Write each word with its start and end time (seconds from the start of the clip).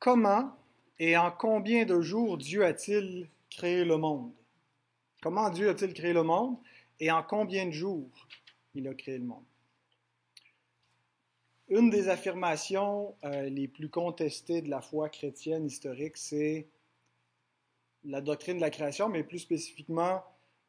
Comment 0.00 0.56
et 0.98 1.14
en 1.18 1.30
combien 1.30 1.84
de 1.84 2.00
jours 2.00 2.38
Dieu 2.38 2.64
a-t-il 2.64 3.28
créé 3.50 3.84
le 3.84 3.98
monde? 3.98 4.32
Comment 5.20 5.50
Dieu 5.50 5.68
a-t-il 5.68 5.92
créé 5.92 6.14
le 6.14 6.22
monde 6.22 6.56
et 7.00 7.10
en 7.10 7.22
combien 7.22 7.66
de 7.66 7.70
jours 7.70 8.08
il 8.74 8.88
a 8.88 8.94
créé 8.94 9.18
le 9.18 9.24
monde? 9.24 9.44
Une 11.68 11.90
des 11.90 12.08
affirmations 12.08 13.14
euh, 13.24 13.50
les 13.50 13.68
plus 13.68 13.90
contestées 13.90 14.62
de 14.62 14.70
la 14.70 14.80
foi 14.80 15.10
chrétienne 15.10 15.66
historique, 15.66 16.16
c'est 16.16 16.66
la 18.04 18.22
doctrine 18.22 18.56
de 18.56 18.62
la 18.62 18.70
création, 18.70 19.10
mais 19.10 19.22
plus 19.22 19.40
spécifiquement 19.40 20.24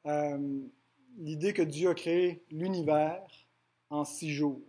euh, 0.08 0.60
l'idée 1.18 1.54
que 1.54 1.62
Dieu 1.62 1.92
a 1.92 1.96
créé 1.96 2.44
l'univers 2.52 3.26
en 3.90 4.04
six 4.04 4.34
jours. 4.34 4.62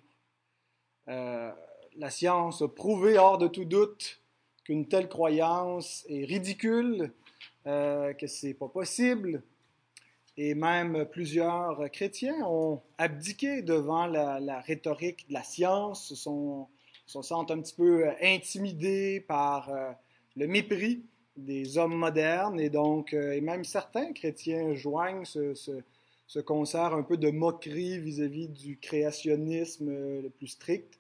Euh, 1.09 1.51
la 1.97 2.11
science 2.11 2.63
a 2.63 2.69
prouvé 2.69 3.19
hors 3.19 3.39
de 3.39 3.49
tout 3.49 3.65
doute 3.65 4.22
qu'une 4.65 4.87
telle 4.87 5.09
croyance 5.09 6.05
est 6.09 6.25
ridicule, 6.25 7.13
euh, 7.67 8.13
que 8.15 8.27
c'est 8.27 8.55
pas 8.55 8.69
possible. 8.69 9.43
Et 10.37 10.55
même 10.55 11.07
plusieurs 11.11 11.91
chrétiens 11.91 12.47
ont 12.47 12.81
abdiqué 12.97 13.63
devant 13.63 14.07
la, 14.07 14.61
rhétorique 14.61 15.29
de 15.29 15.35
la 15.35 15.43
science, 15.43 16.15
sont, 16.15 16.69
se 17.07 17.21
sentent 17.21 17.51
un 17.51 17.61
petit 17.61 17.75
peu 17.75 18.09
intimidés 18.23 19.21
par 19.21 19.69
euh, 19.69 19.91
le 20.37 20.47
mépris 20.47 21.05
des 21.37 21.77
hommes 21.77 21.97
modernes. 21.97 22.61
Et 22.61 22.71
donc, 22.71 23.13
euh, 23.13 23.33
et 23.33 23.41
même 23.41 23.65
certains 23.65 24.13
chrétiens 24.13 24.75
joignent 24.75 25.25
ce, 25.25 25.55
ce, 25.55 26.39
concert 26.41 26.95
un 26.95 27.03
peu 27.03 27.19
de 27.19 27.31
moquerie 27.31 27.99
vis-à-vis 27.99 28.49
-vis 28.49 28.53
du 28.53 28.79
créationnisme 28.79 29.91
le 29.91 30.31
plus 30.31 30.47
strict. 30.47 30.99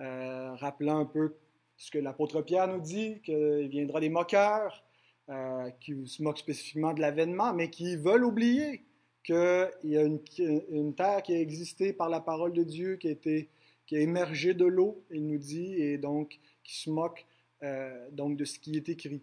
Euh, 0.00 0.54
rappelant 0.56 0.98
un 0.98 1.04
peu 1.04 1.36
ce 1.76 1.90
que 1.90 1.98
l'apôtre 1.98 2.42
Pierre 2.42 2.68
nous 2.68 2.80
dit, 2.80 3.20
qu'il 3.22 3.68
viendra 3.68 4.00
des 4.00 4.08
moqueurs, 4.08 4.84
euh, 5.30 5.70
qui 5.80 6.06
se 6.06 6.22
moquent 6.22 6.38
spécifiquement 6.38 6.92
de 6.92 7.00
l'avènement, 7.00 7.54
mais 7.54 7.70
qui 7.70 7.96
veulent 7.96 8.24
oublier 8.24 8.84
qu'il 9.22 9.70
y 9.84 9.96
a 9.96 10.02
une, 10.02 10.94
terre 10.94 11.22
qui 11.22 11.34
a 11.34 11.40
existé 11.40 11.92
par 11.92 12.10
la 12.10 12.20
parole 12.20 12.52
de 12.52 12.62
Dieu, 12.62 12.96
qui 12.96 13.08
a, 13.10 13.14
qui 13.14 13.96
a 13.96 14.00
émergé 14.00 14.52
de 14.52 14.66
l'eau, 14.66 15.02
il 15.10 15.26
nous 15.26 15.38
dit, 15.38 15.80
et 15.80 15.98
donc 15.98 16.38
qui 16.62 16.76
se 16.76 16.90
moque 16.90 17.24
euh, 17.62 18.10
donc 18.12 18.36
de 18.36 18.44
ce 18.44 18.58
qui 18.58 18.76
est 18.76 18.88
écrit. 18.88 19.22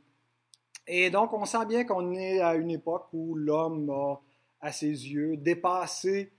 Et 0.88 1.12
donc, 1.12 1.34
on 1.34 1.46
sent 1.46 1.66
bien 1.68 1.84
qu'on 1.84 2.14
est 2.16 2.40
à 2.40 2.56
une 2.56 2.72
époque 2.72 3.08
où 3.14 3.36
l'homme 3.36 3.90
a, 3.92 4.20
à 4.60 4.72
ses 4.72 4.88
yeux, 4.88 5.38
dépassé 5.38 6.32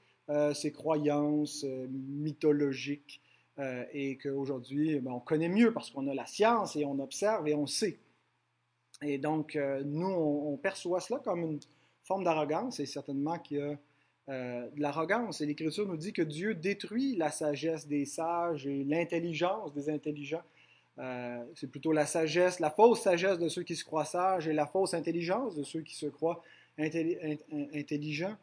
ses 0.54 0.72
croyances 0.72 1.66
mythologiques 1.90 3.20
euh, 3.58 3.84
et 3.92 4.16
qu'aujourd'hui, 4.16 4.98
ben, 5.00 5.12
on 5.12 5.20
connaît 5.20 5.48
mieux 5.48 5.72
parce 5.74 5.90
qu'on 5.90 6.08
a 6.08 6.14
la 6.14 6.24
science 6.24 6.74
et 6.76 6.86
on 6.86 6.98
observe 7.00 7.46
et 7.46 7.54
on 7.54 7.66
sait. 7.66 7.98
Et 9.02 9.18
donc, 9.18 9.56
euh, 9.56 9.82
nous, 9.84 10.08
on, 10.08 10.56
perçoit 10.56 11.00
cela 11.00 11.18
comme 11.18 11.42
une 11.42 11.60
forme 12.04 12.24
d'arrogance 12.24 12.80
et 12.80 12.86
certainement 12.86 13.38
qu'il 13.38 13.58
y 13.58 13.60
a 13.60 13.76
euh, 14.30 14.70
de 14.70 14.80
l'arrogance. 14.80 15.42
Et 15.42 15.46
l'Écriture 15.46 15.86
nous 15.86 15.98
dit 15.98 16.14
que 16.14 16.22
Dieu 16.22 16.54
détruit 16.54 17.16
la 17.16 17.30
sagesse 17.30 17.86
des 17.86 18.06
sages 18.06 18.66
et 18.66 18.84
l'intelligence 18.84 19.74
des 19.74 19.90
intelligents. 19.90 20.44
c'est 21.54 21.70
plutôt 21.70 21.92
la 21.92 22.06
sagesse, 22.06 22.58
la 22.58 22.70
fausse 22.70 23.02
sagesse 23.02 23.38
de 23.38 23.48
ceux 23.48 23.64
qui 23.64 23.76
se 23.76 23.84
croient 23.84 24.04
sages 24.04 24.48
et 24.48 24.52
la 24.54 24.66
fausse 24.66 24.94
intelligence 24.94 25.56
de 25.56 25.62
ceux 25.62 25.80
qui 25.82 25.94
se 25.94 26.06
croient 26.06 26.42
intelligents. 26.78 28.36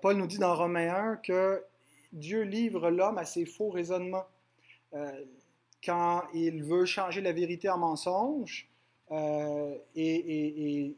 Paul 0.00 0.16
nous 0.16 0.26
dit 0.26 0.38
dans 0.38 0.54
Romains 0.54 0.94
1 0.94 1.16
que 1.16 1.62
Dieu 2.12 2.42
livre 2.42 2.90
l'homme 2.90 3.18
à 3.18 3.24
ses 3.24 3.46
faux 3.46 3.70
raisonnements. 3.70 4.26
Euh, 4.94 5.24
quand 5.84 6.22
il 6.34 6.62
veut 6.62 6.84
changer 6.84 7.20
la 7.20 7.32
vérité 7.32 7.68
en 7.68 7.78
mensonge, 7.78 8.68
euh, 9.10 9.76
et, 9.94 10.94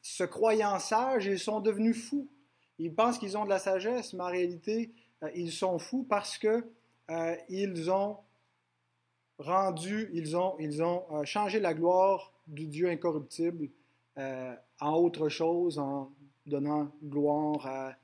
se 0.00 0.24
croyant 0.24 0.78
sages, 0.78 1.26
ils 1.26 1.38
sont 1.38 1.60
devenus 1.60 2.08
fous. 2.08 2.28
Ils 2.78 2.94
pensent 2.94 3.18
qu'ils 3.18 3.36
ont 3.36 3.44
de 3.44 3.50
la 3.50 3.58
sagesse, 3.58 4.14
mais 4.14 4.22
en 4.22 4.30
réalité, 4.30 4.90
euh, 5.22 5.30
ils 5.34 5.52
sont 5.52 5.78
fous 5.78 6.06
parce 6.08 6.38
que 6.38 6.64
ils 7.48 7.90
ont 7.90 8.18
rendu, 9.38 10.10
ils 10.12 10.36
ont, 10.36 10.56
ils 10.58 10.82
ont 10.82 11.24
changé 11.24 11.58
la 11.58 11.72
gloire 11.72 12.34
du 12.46 12.66
Dieu 12.66 12.90
incorruptible 12.90 13.70
en 14.16 14.92
autre 14.92 15.30
chose, 15.30 15.78
en 15.78 16.12
donnant 16.44 16.92
gloire 17.02 17.66
à 17.66 17.96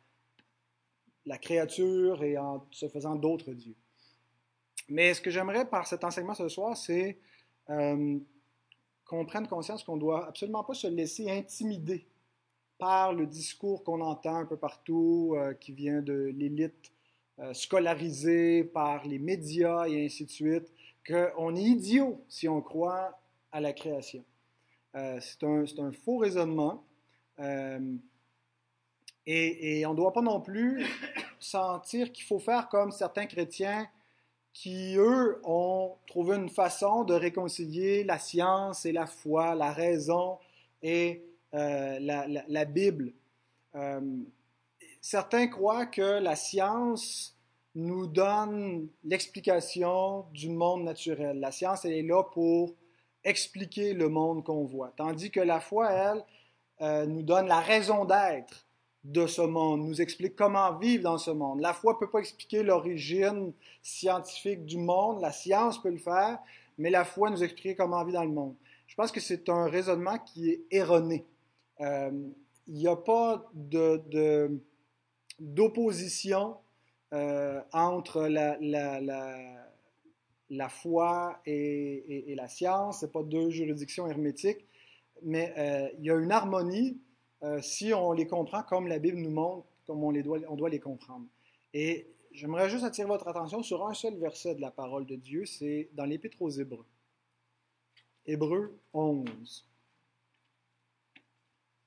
la 1.26 1.38
créature 1.38 2.22
et 2.22 2.36
en 2.38 2.66
se 2.70 2.88
faisant 2.88 3.16
d'autres 3.16 3.52
dieux. 3.52 3.76
Mais 4.88 5.14
ce 5.14 5.20
que 5.20 5.30
j'aimerais 5.30 5.68
par 5.68 5.86
cet 5.86 6.04
enseignement 6.04 6.34
ce 6.34 6.48
soir, 6.48 6.76
c'est 6.76 7.18
euh, 7.70 8.18
qu'on 9.06 9.24
prenne 9.24 9.46
conscience 9.46 9.82
qu'on 9.82 9.96
ne 9.96 10.00
doit 10.00 10.28
absolument 10.28 10.64
pas 10.64 10.74
se 10.74 10.86
laisser 10.86 11.30
intimider 11.30 12.06
par 12.78 13.12
le 13.12 13.26
discours 13.26 13.84
qu'on 13.84 14.00
entend 14.00 14.36
un 14.36 14.46
peu 14.46 14.56
partout, 14.56 15.34
euh, 15.36 15.54
qui 15.54 15.72
vient 15.72 16.02
de 16.02 16.32
l'élite 16.36 16.92
euh, 17.38 17.54
scolarisée, 17.54 18.64
par 18.64 19.06
les 19.06 19.18
médias 19.18 19.86
et 19.86 20.04
ainsi 20.04 20.26
de 20.26 20.30
suite, 20.30 20.72
qu'on 21.06 21.56
est 21.56 21.62
idiot 21.62 22.22
si 22.28 22.48
on 22.48 22.60
croit 22.60 23.18
à 23.52 23.60
la 23.60 23.72
création. 23.72 24.24
c'est 24.92 25.42
un, 25.42 25.64
un, 25.78 25.92
faux 25.92 26.18
raisonnement. 26.18 26.84
Et, 29.26 29.84
on 29.86 29.92
ne 29.92 29.96
doit 29.96 30.12
pas 30.12 30.22
non 30.22 30.40
plus 30.40 30.84
sentir 31.40 32.12
qu'il 32.12 32.24
faut 32.24 32.38
faire 32.38 32.68
comme 32.68 32.90
certains 32.90 33.26
chrétiens 33.26 33.88
qui, 34.52 34.96
eux, 34.96 35.40
ont 35.44 35.96
trouvé 36.06 36.36
une 36.36 36.48
façon 36.48 37.04
de 37.04 37.14
réconcilier 37.14 38.04
la 38.04 38.18
science 38.18 38.86
et 38.86 38.92
la 38.92 39.06
foi, 39.06 39.54
la 39.54 39.72
raison 39.72 40.38
et 40.82 41.24
euh, 41.54 41.98
la, 42.00 42.64
Bible. 42.64 43.12
Euh, 43.74 44.00
certains 45.00 45.48
croient 45.48 45.86
que 45.86 46.20
la 46.20 46.36
science 46.36 47.36
nous 47.74 48.06
donne 48.06 48.88
l'explication 49.02 50.26
du 50.32 50.50
monde 50.50 50.84
naturel. 50.84 51.40
La 51.40 51.50
science, 51.50 51.84
elle 51.84 51.94
est 51.94 52.02
là 52.02 52.22
pour 52.22 52.74
expliquer 53.24 53.94
le 53.94 54.08
monde 54.08 54.44
qu'on 54.44 54.64
voit, 54.64 54.92
tandis 54.96 55.30
que 55.30 55.40
la 55.40 55.58
foi, 55.58 55.90
elle, 55.90 56.24
euh, 56.82 57.06
nous 57.06 57.22
donne 57.22 57.46
la 57.46 57.60
raison 57.60 58.04
d'être 58.04 58.63
de 59.04 59.26
ce 59.26 59.42
monde, 59.42 59.87
nous 59.87 60.00
explique 60.00 60.34
comment 60.34 60.76
vivre 60.78 61.04
dans 61.04 61.19
ce 61.19 61.31
monde. 61.31 61.60
La 61.60 61.75
foi 61.75 61.92
ne 61.92 61.98
peut 61.98 62.10
pas 62.10 62.20
expliquer 62.20 62.62
l'origine 62.62 63.53
scientifique 63.82 64.65
du 64.65 64.78
monde, 64.78 65.20
la 65.20 65.31
science 65.31 65.81
peut 65.81 65.91
le 65.91 65.98
faire, 65.98 66.38
mais 66.78 66.91
la 66.91 67.04
foi 67.04 67.31
nous 67.31 67.44
explique 67.44 67.76
comment 67.76 68.03
vivre 68.03 68.19
dans 68.19 68.25
le 68.25 68.31
monde. 68.31 68.54
Je 68.87 68.94
pense 68.94 69.12
que 69.12 69.20
c'est 69.20 69.48
un 69.48 69.66
raisonnement 69.66 70.19
qui 70.19 70.50
est 70.50 70.62
erroné. 70.70 71.26
Euh, 71.81 72.10
il 72.66 72.75
n'y 72.75 72.88
a 72.88 72.97
pas 72.97 73.50
d'opposition 75.38 76.56
euh, 77.12 77.60
entre 77.72 78.26
la, 78.26 78.59
foi 80.69 81.41
et, 81.44 82.34
la 82.37 82.48
science, 82.48 83.00
ce 83.00 83.06
pas 83.06 83.22
deux 83.22 83.50
juridictions 83.50 84.06
hermétiques, 84.06 84.64
mais 85.22 85.53
euh, 85.59 85.88
il 85.98 86.06
y 86.06 86.10
a 86.10 86.16
une 86.16 86.32
harmonie 86.32 86.98
euh, 87.42 87.60
si 87.60 87.92
on 87.92 88.12
les 88.12 88.26
comprend 88.26 88.62
comme 88.62 88.86
la 88.86 88.98
Bible 88.98 89.18
nous 89.18 89.30
montre, 89.30 89.66
comme 89.86 90.02
on, 90.02 90.10
les 90.10 90.22
doit, 90.22 90.38
on 90.48 90.56
doit 90.56 90.70
les 90.70 90.80
comprendre. 90.80 91.26
Et 91.72 92.08
j'aimerais 92.32 92.70
juste 92.70 92.84
attirer 92.84 93.08
votre 93.08 93.28
attention 93.28 93.62
sur 93.62 93.86
un 93.86 93.94
seul 93.94 94.16
verset 94.18 94.54
de 94.54 94.60
la 94.60 94.70
parole 94.70 95.06
de 95.06 95.16
Dieu, 95.16 95.44
c'est 95.44 95.90
dans 95.92 96.04
l'Épître 96.04 96.40
aux 96.40 96.50
Hébreux. 96.50 96.86
Hébreux 98.26 98.78
11, 98.94 99.68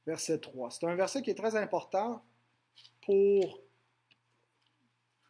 verset 0.05 0.39
3. 0.39 0.71
C'est 0.71 0.85
un 0.85 0.95
verset 0.95 1.21
qui 1.21 1.31
est 1.31 1.35
très 1.35 1.55
important 1.55 2.21
pour 3.05 3.61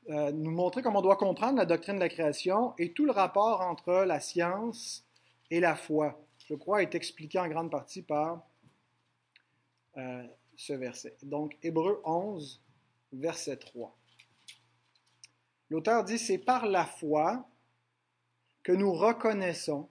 euh, 0.09 0.31
nous 0.31 0.51
montrer 0.51 0.81
comment 0.81 0.99
on 0.99 1.01
doit 1.01 1.17
comprendre 1.17 1.57
la 1.57 1.65
doctrine 1.65 1.95
de 1.95 1.99
la 1.99 2.09
création 2.09 2.73
et 2.77 2.93
tout 2.93 3.05
le 3.05 3.11
rapport 3.11 3.61
entre 3.61 4.05
la 4.05 4.19
science 4.19 5.05
et 5.51 5.59
la 5.59 5.75
foi. 5.75 6.19
Je 6.47 6.55
crois 6.55 6.81
est 6.81 6.95
expliqué 6.95 7.39
en 7.39 7.47
grande 7.47 7.69
partie 7.69 8.01
par 8.01 8.47
euh, 9.97 10.27
ce 10.55 10.73
verset. 10.73 11.17
Donc, 11.23 11.57
Hébreu 11.63 12.01
11, 12.03 12.61
verset 13.13 13.57
3. 13.57 13.97
L'auteur 15.69 16.03
dit, 16.03 16.19
c'est 16.19 16.37
par 16.37 16.65
la 16.65 16.85
foi 16.85 17.47
que 18.63 18.71
nous 18.71 18.93
reconnaissons 18.93 19.89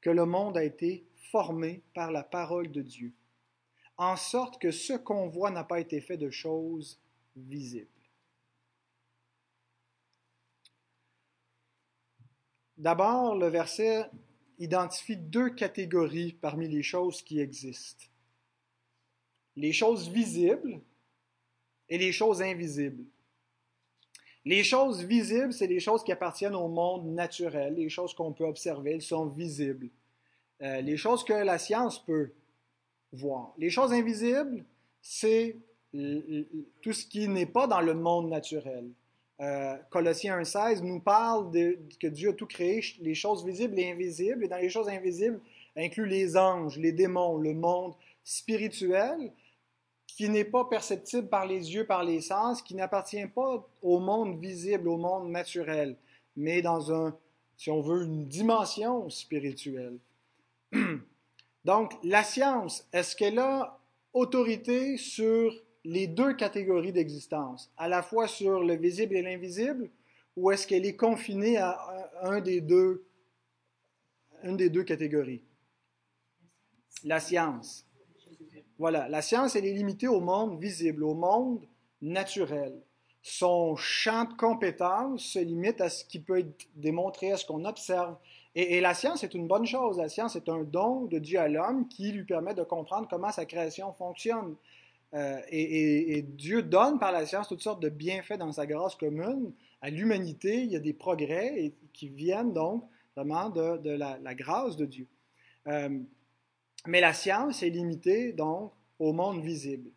que 0.00 0.10
le 0.10 0.26
monde 0.26 0.56
a 0.56 0.64
été 0.64 1.06
formé 1.30 1.82
par 1.94 2.10
la 2.10 2.22
parole 2.22 2.70
de 2.70 2.82
Dieu, 2.82 3.12
en 3.96 4.16
sorte 4.16 4.60
que 4.60 4.70
ce 4.70 4.92
qu'on 4.92 5.28
voit 5.28 5.50
n'a 5.50 5.64
pas 5.64 5.80
été 5.80 6.00
fait 6.00 6.16
de 6.16 6.30
choses 6.30 7.00
visibles. 7.36 7.88
D'abord, 12.76 13.36
le 13.36 13.46
verset 13.46 14.10
identifie 14.58 15.16
deux 15.16 15.50
catégories 15.50 16.32
parmi 16.32 16.68
les 16.68 16.82
choses 16.82 17.22
qui 17.22 17.40
existent 17.40 18.06
les 19.56 19.72
choses 19.72 20.08
visibles 20.08 20.80
et 21.88 21.98
les 21.98 22.12
choses 22.12 22.42
invisibles. 22.42 23.04
Les 24.44 24.64
choses 24.64 25.04
visibles, 25.04 25.52
c'est 25.52 25.66
les 25.68 25.78
choses 25.78 26.02
qui 26.02 26.10
appartiennent 26.10 26.56
au 26.56 26.68
monde 26.68 27.06
naturel, 27.06 27.74
les 27.74 27.88
choses 27.88 28.12
qu'on 28.14 28.32
peut 28.32 28.44
observer, 28.44 28.92
elles 28.92 29.02
sont 29.02 29.26
visibles. 29.26 29.88
Euh, 30.62 30.80
les 30.80 30.96
choses 30.96 31.24
que 31.24 31.32
la 31.32 31.58
science 31.58 32.04
peut 32.04 32.32
voir. 33.12 33.52
Les 33.58 33.70
choses 33.70 33.92
invisibles, 33.92 34.64
c'est 35.00 35.56
tout 35.92 36.92
ce 36.92 37.06
qui 37.06 37.28
n'est 37.28 37.46
pas 37.46 37.66
dans 37.66 37.80
le 37.80 37.94
monde 37.94 38.30
naturel. 38.30 38.88
Euh, 39.40 39.76
Colossiens 39.90 40.40
1.16 40.40 40.82
nous 40.82 41.00
parle 41.00 41.50
que 42.00 42.06
Dieu 42.06 42.30
a 42.30 42.32
tout 42.32 42.46
créé, 42.46 42.80
les 43.00 43.14
choses 43.14 43.44
visibles 43.44 43.78
et 43.78 43.90
invisibles, 43.90 44.44
et 44.44 44.48
dans 44.48 44.56
les 44.56 44.70
choses 44.70 44.88
invisibles 44.88 45.40
inclut 45.76 46.06
les 46.06 46.36
anges, 46.36 46.78
les 46.78 46.92
démons, 46.92 47.36
le 47.38 47.52
monde 47.52 47.94
spirituel, 48.24 49.32
qui 50.06 50.28
n'est 50.28 50.44
pas 50.44 50.64
perceptible 50.64 51.28
par 51.28 51.46
les 51.46 51.74
yeux, 51.74 51.86
par 51.86 52.04
les 52.04 52.20
sens, 52.20 52.62
qui 52.62 52.74
n'appartient 52.74 53.26
pas 53.26 53.66
au 53.80 53.98
monde 53.98 54.40
visible, 54.40 54.88
au 54.88 54.96
monde 54.96 55.30
naturel, 55.30 55.96
mais 56.36 56.62
dans 56.62 56.92
un, 56.92 57.16
si 57.56 57.70
on 57.70 57.80
veut, 57.80 58.04
une 58.04 58.26
dimension 58.26 59.08
spirituelle. 59.08 59.98
Donc, 61.64 61.92
la 62.02 62.24
science, 62.24 62.86
est-ce 62.92 63.16
qu'elle 63.16 63.38
a 63.38 63.78
autorité 64.12 64.96
sur 64.96 65.54
les 65.84 66.06
deux 66.06 66.34
catégories 66.34 66.92
d'existence, 66.92 67.72
à 67.76 67.88
la 67.88 68.02
fois 68.02 68.28
sur 68.28 68.62
le 68.62 68.76
visible 68.76 69.16
et 69.16 69.22
l'invisible, 69.22 69.90
ou 70.36 70.50
est-ce 70.50 70.66
qu'elle 70.66 70.86
est 70.86 70.96
confinée 70.96 71.56
à 71.56 71.78
un 72.22 72.40
des 72.40 72.60
deux, 72.60 73.04
une 74.44 74.56
des 74.56 74.70
deux 74.70 74.84
catégories? 74.84 75.42
La 77.04 77.20
science. 77.20 77.86
Voilà, 78.82 79.08
la 79.08 79.22
science, 79.22 79.54
elle 79.54 79.64
est 79.64 79.74
limitée 79.74 80.08
au 80.08 80.18
monde 80.18 80.60
visible, 80.60 81.04
au 81.04 81.14
monde 81.14 81.64
naturel. 82.00 82.82
Son 83.22 83.76
champ 83.76 84.24
de 84.24 84.32
compétences 84.32 85.22
se 85.22 85.38
limite 85.38 85.80
à 85.80 85.88
ce 85.88 86.04
qui 86.04 86.18
peut 86.18 86.40
être 86.40 86.66
démontré, 86.74 87.30
à 87.30 87.36
ce 87.36 87.46
qu'on 87.46 87.64
observe. 87.64 88.16
Et, 88.56 88.80
la 88.80 88.94
science 88.94 89.22
est 89.22 89.34
une 89.34 89.46
bonne 89.46 89.66
chose. 89.66 89.98
La 89.98 90.08
science 90.08 90.34
est 90.34 90.48
un 90.48 90.64
don 90.64 91.04
de 91.04 91.20
Dieu 91.20 91.38
à 91.38 91.46
l'homme 91.46 91.86
qui 91.86 92.10
lui 92.10 92.24
permet 92.24 92.54
de 92.54 92.64
comprendre 92.64 93.06
comment 93.08 93.30
sa 93.30 93.44
création 93.44 93.92
fonctionne. 93.92 94.56
Euh, 95.14 95.38
et, 95.48 96.22
Dieu 96.22 96.64
donne 96.64 96.98
par 96.98 97.12
la 97.12 97.24
science 97.24 97.46
toutes 97.46 97.62
sortes 97.62 97.80
de 97.80 97.88
bienfaits 97.88 98.38
dans 98.38 98.50
sa 98.50 98.66
grâce 98.66 98.96
commune 98.96 99.52
à 99.80 99.90
l'humanité. 99.90 100.64
Il 100.64 100.72
y 100.72 100.76
a 100.76 100.80
des 100.80 100.92
progrès 100.92 101.72
qui 101.92 102.08
viennent 102.08 102.52
donc 102.52 102.82
vraiment 103.14 103.48
de, 103.48 103.90
la, 103.90 104.34
grâce 104.34 104.76
de 104.76 104.86
Dieu. 104.86 105.06
Euh, 105.68 106.00
mais 106.86 107.00
la 107.00 107.12
science 107.12 107.62
est 107.62 107.70
limitée 107.70 108.32
donc 108.32 108.72
au 108.98 109.12
monde 109.12 109.42
visible. 109.42 109.90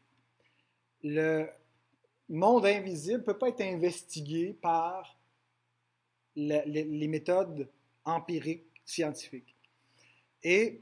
Le 1.04 1.48
monde 2.30 2.66
invisible 2.66 3.20
ne 3.20 3.24
peut 3.24 3.38
pas 3.38 3.50
être 3.50 3.62
investigué 3.62 4.54
par 4.54 5.18
les 6.36 7.08
méthodes 7.08 7.70
empiriques 8.04 8.82
scientifiques. 8.84 9.56
Et 10.44 10.82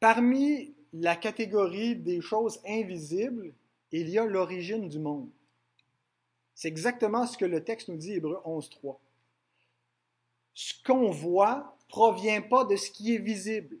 parmi 0.00 0.74
la 0.92 1.16
catégorie 1.16 1.96
des 1.96 2.20
choses 2.20 2.60
invisibles, 2.66 3.52
il 3.90 4.08
y 4.08 4.18
a 4.18 4.24
l'origine 4.24 4.88
du 4.88 4.98
monde. 4.98 5.30
C'est 6.54 6.68
exactement 6.68 7.26
ce 7.26 7.36
que 7.36 7.44
le 7.44 7.64
texte 7.64 7.88
nous 7.88 7.96
dit, 7.96 8.12
Hébreu 8.12 8.40
11.3. 8.44 8.98
Ce 10.52 10.74
qu'on 10.84 11.10
voit 11.10 11.76
provient 11.88 12.42
pas 12.42 12.64
de 12.64 12.76
ce 12.76 12.90
qui 12.90 13.14
est 13.14 13.18
visible. 13.18 13.78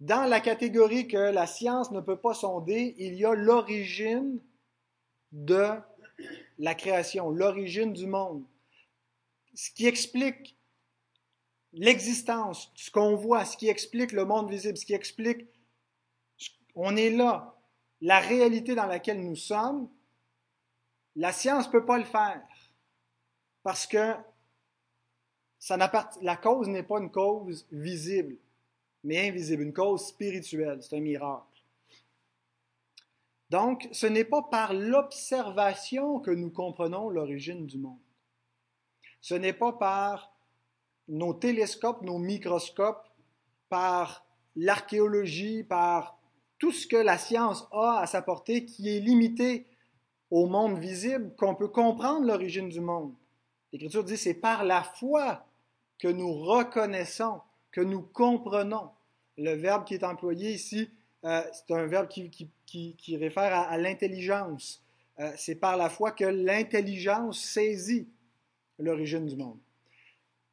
Dans 0.00 0.28
la 0.28 0.40
catégorie 0.40 1.08
que 1.08 1.16
la 1.16 1.46
science 1.46 1.90
ne 1.90 2.00
peut 2.00 2.18
pas 2.18 2.34
sonder, 2.34 2.94
il 2.98 3.14
y 3.14 3.24
a 3.24 3.34
l'origine 3.34 4.40
de 5.32 5.70
la 6.58 6.74
création, 6.74 7.30
l'origine 7.30 7.92
du 7.92 8.06
monde. 8.06 8.44
Ce 9.54 9.70
qui 9.70 9.86
explique 9.86 10.56
l'existence, 11.72 12.70
ce 12.74 12.90
qu'on 12.90 13.16
voit, 13.16 13.44
ce 13.44 13.56
qui 13.56 13.68
explique 13.68 14.12
le 14.12 14.24
monde 14.24 14.50
visible, 14.50 14.76
ce 14.76 14.86
qui 14.86 14.94
explique 14.94 15.46
on 16.80 16.96
est 16.96 17.10
là. 17.10 17.56
La 18.00 18.20
réalité 18.20 18.76
dans 18.76 18.86
laquelle 18.86 19.20
nous 19.20 19.34
sommes, 19.34 19.90
la 21.16 21.32
science 21.32 21.66
ne 21.66 21.72
peut 21.72 21.84
pas 21.84 21.98
le 21.98 22.04
faire 22.04 22.40
parce 23.64 23.86
que 23.88 24.14
la 26.22 26.36
cause 26.36 26.68
n'est 26.68 26.84
pas 26.84 27.00
une 27.00 27.10
cause 27.10 27.66
visible, 27.72 28.36
mais 29.04 29.28
invisible, 29.28 29.62
une 29.62 29.72
cause 29.72 30.06
spirituelle. 30.06 30.82
C'est 30.82 30.96
un 30.96 31.00
miracle. 31.00 31.44
Donc, 33.50 33.88
ce 33.92 34.06
n'est 34.06 34.24
pas 34.24 34.42
par 34.42 34.74
l'observation 34.74 36.20
que 36.20 36.30
nous 36.30 36.50
comprenons 36.50 37.08
l'origine 37.08 37.66
du 37.66 37.78
monde. 37.78 37.98
Ce 39.20 39.34
n'est 39.34 39.54
pas 39.54 39.72
par 39.72 40.32
nos 41.08 41.32
télescopes, 41.32 42.02
nos 42.02 42.18
microscopes, 42.18 43.08
par 43.68 44.26
l'archéologie, 44.54 45.64
par 45.64 46.18
tout 46.58 46.72
ce 46.72 46.86
que 46.86 46.96
la 46.96 47.18
science 47.18 47.66
a 47.72 48.00
à 48.00 48.06
sa 48.06 48.20
portée 48.20 48.64
qui 48.64 48.94
est 48.94 49.00
limité 49.00 49.66
au 50.30 50.46
monde 50.46 50.78
visible, 50.78 51.34
qu'on 51.36 51.54
peut 51.54 51.68
comprendre 51.68 52.26
l'origine 52.26 52.68
du 52.68 52.80
monde. 52.80 53.14
L'Écriture 53.72 54.04
dit 54.04 54.16
c'est 54.16 54.34
par 54.34 54.64
la 54.64 54.82
foi 54.82 55.46
que 55.98 56.08
nous 56.08 56.32
reconnaissons, 56.32 57.40
que 57.70 57.80
nous 57.80 58.02
comprenons. 58.02 58.90
Le 59.36 59.52
verbe 59.52 59.84
qui 59.84 59.94
est 59.94 60.04
employé 60.04 60.52
ici, 60.52 60.90
euh, 61.24 61.42
c'est 61.52 61.74
un 61.74 61.86
verbe 61.86 62.08
qui, 62.08 62.30
qui, 62.66 63.16
réfère 63.16 63.54
à, 63.54 63.76
l'intelligence. 63.78 64.82
Euh, 65.20 65.32
c'est 65.36 65.56
par 65.56 65.76
la 65.76 65.88
foi 65.88 66.12
que 66.12 66.24
l'intelligence 66.24 67.40
saisit 67.40 68.08
l'origine 68.78 69.26
du 69.26 69.36
monde. 69.36 69.58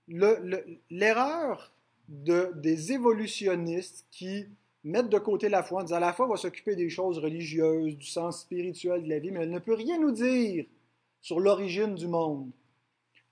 L'erreur 0.08 1.74
de, 2.08 2.52
des 2.56 2.94
évolutionnistes 2.94 4.06
qui 4.12 4.48
mettre 4.84 5.10
de 5.10 5.18
côté 5.18 5.50
la 5.50 5.64
foi 5.64 5.82
en 5.82 5.84
disant 5.84 6.00
la 6.00 6.14
foi 6.14 6.28
va 6.28 6.38
s'occuper 6.38 6.76
des 6.76 6.90
choses 6.90 7.18
religieuses, 7.18 7.98
du 7.98 8.06
sens 8.06 8.42
spirituel 8.42 9.04
de 9.04 9.10
la 9.10 9.20
vie, 9.20 9.32
mais 9.32 9.42
elle 9.42 9.52
ne 9.52 9.60
peut 9.60 9.74
rien 9.74 10.00
nous 10.00 10.12
dire 10.12 10.66
sur 11.22 11.40
l'origine 11.40 11.96
du 11.96 12.08
monde. 12.08 12.52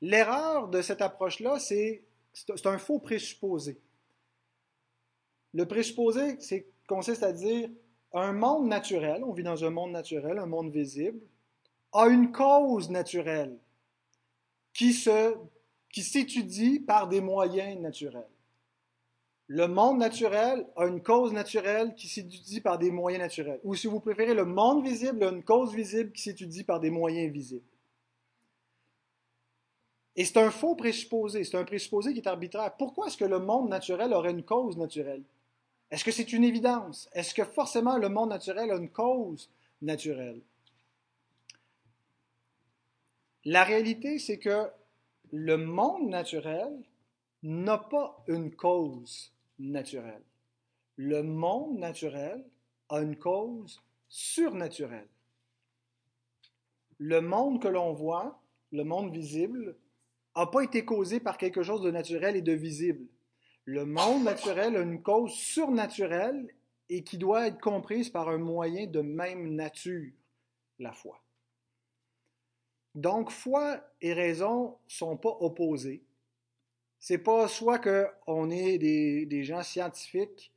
L'erreur 0.02 0.68
de 0.68 0.82
cette 0.82 1.02
approche-là, 1.02 1.60
c'est 1.60 2.02
un 2.66 2.78
faux 2.78 3.00
présupposé. 3.00 3.80
Le 5.54 5.66
présupposé, 5.66 6.40
c'est 6.40 6.68
consiste 6.88 7.24
à 7.24 7.32
dire 7.32 7.70
un 8.14 8.34
monde 8.34 8.68
naturel, 8.68 9.24
on 9.24 9.34
vit 9.34 9.44
dans 9.44 9.64
un 9.64 9.70
monde 9.70 9.92
naturel, 9.92 10.38
un 10.38 10.46
monde 10.46 10.72
visible, 10.72 11.20
a 11.92 12.08
une 12.08 12.32
cause 12.32 12.90
naturelle 12.90 13.58
qui 14.74 14.94
s'étudie 14.94 16.80
qui 16.80 16.80
par 16.80 17.08
des 17.08 17.22
moyens 17.22 17.80
naturels. 17.80 18.28
Le 19.48 19.68
monde 19.68 20.00
naturel 20.00 20.66
a 20.76 20.86
une 20.86 21.04
cause 21.04 21.34
naturelle 21.34 21.94
qui 21.96 22.08
s'étudie 22.08 22.62
par 22.62 22.80
des 22.80 22.90
moyens 22.92 23.22
naturels. 23.22 23.60
Ou 23.64 23.76
si 23.76 23.88
vous 23.88 24.00
préférez, 24.00 24.34
le 24.34 24.46
monde 24.46 24.84
visible 24.84 25.24
a 25.24 25.30
une 25.30 25.44
cause 25.44 25.76
visible 25.76 26.12
qui 26.12 26.24
s'étudie 26.24 26.64
par 26.64 26.80
des 26.80 26.90
moyens 26.90 27.32
visibles. 27.32 27.66
Et 30.16 30.26
c'est 30.26 30.38
un 30.38 30.52
faux 30.52 30.76
présupposé, 30.76 31.44
c'est 31.44 31.58
un 31.58 31.64
présupposé 31.64 32.14
qui 32.14 32.20
est 32.20 32.28
arbitraire. 32.28 32.76
Pourquoi 32.78 33.08
est-ce 33.08 33.18
que 33.18 33.26
le 33.26 33.40
monde 33.40 33.70
naturel 33.70 34.14
aurait 34.14 34.32
une 34.32 34.44
cause 34.44 34.78
naturelle? 34.78 35.24
Est-ce 35.90 36.04
que 36.04 36.12
c'est 36.12 36.34
une 36.34 36.44
évidence? 36.44 37.10
Est-ce 37.14 37.34
que 37.34 37.44
forcément 37.44 37.98
le 37.98 38.10
monde 38.10 38.30
naturel 38.30 38.72
a 38.72 38.76
une 38.76 38.90
cause 38.90 39.50
naturelle? 39.82 40.42
La 43.46 43.64
réalité, 43.64 44.20
c'est 44.20 44.40
que 44.40 44.70
le 45.32 45.58
monde 45.58 46.10
naturel 46.10 46.72
n'a 47.42 47.78
pas 47.78 48.24
une 48.28 48.56
cause 48.56 49.34
naturel. 49.60 50.22
Le 50.96 51.24
monde 51.24 51.80
naturel 51.80 52.44
a 52.90 53.02
une 53.02 53.18
cause 53.18 53.82
surnaturelle. 54.08 55.08
Le 57.00 57.20
monde 57.20 57.62
que 57.62 57.68
l'on 57.68 57.94
voit, 57.94 58.40
le 58.72 58.84
monde 58.84 59.12
visible, 59.12 59.76
n'a 60.36 60.48
pas 60.48 60.62
été 60.62 60.86
causé 60.86 61.20
par 61.20 61.38
quelque 61.38 61.64
chose 61.64 61.82
de 61.82 61.92
naturel 61.92 62.36
et 62.36 62.42
de 62.42 62.54
visible. 62.54 63.06
Le 63.66 63.86
monde 63.86 64.24
naturel 64.24 64.76
a 64.76 64.82
une 64.82 65.02
cause 65.02 65.32
surnaturelle 65.32 66.48
et 66.90 67.04
qui 67.04 67.18
doit 67.18 67.48
être 67.48 67.60
comprise 67.60 68.10
par 68.10 68.30
un 68.30 68.38
moyen 68.38 68.88
de 68.88 69.02
même 69.02 69.56
nature, 69.56 70.12
la 70.80 70.92
foi. 70.92 71.22
Donc, 72.96 73.32
foi 73.32 73.82
et 74.02 74.14
raison 74.14 74.78
ne 74.86 74.92
sont 74.92 75.18
pas 75.18 75.36
opposées 75.40 76.04
c'est 77.04 77.18
pas 77.18 77.50
soit 77.50 77.80
qu'on 77.80 78.50
est 78.50 78.78
des, 78.78 79.44
gens 79.44 79.62
scientifiques 79.62 80.54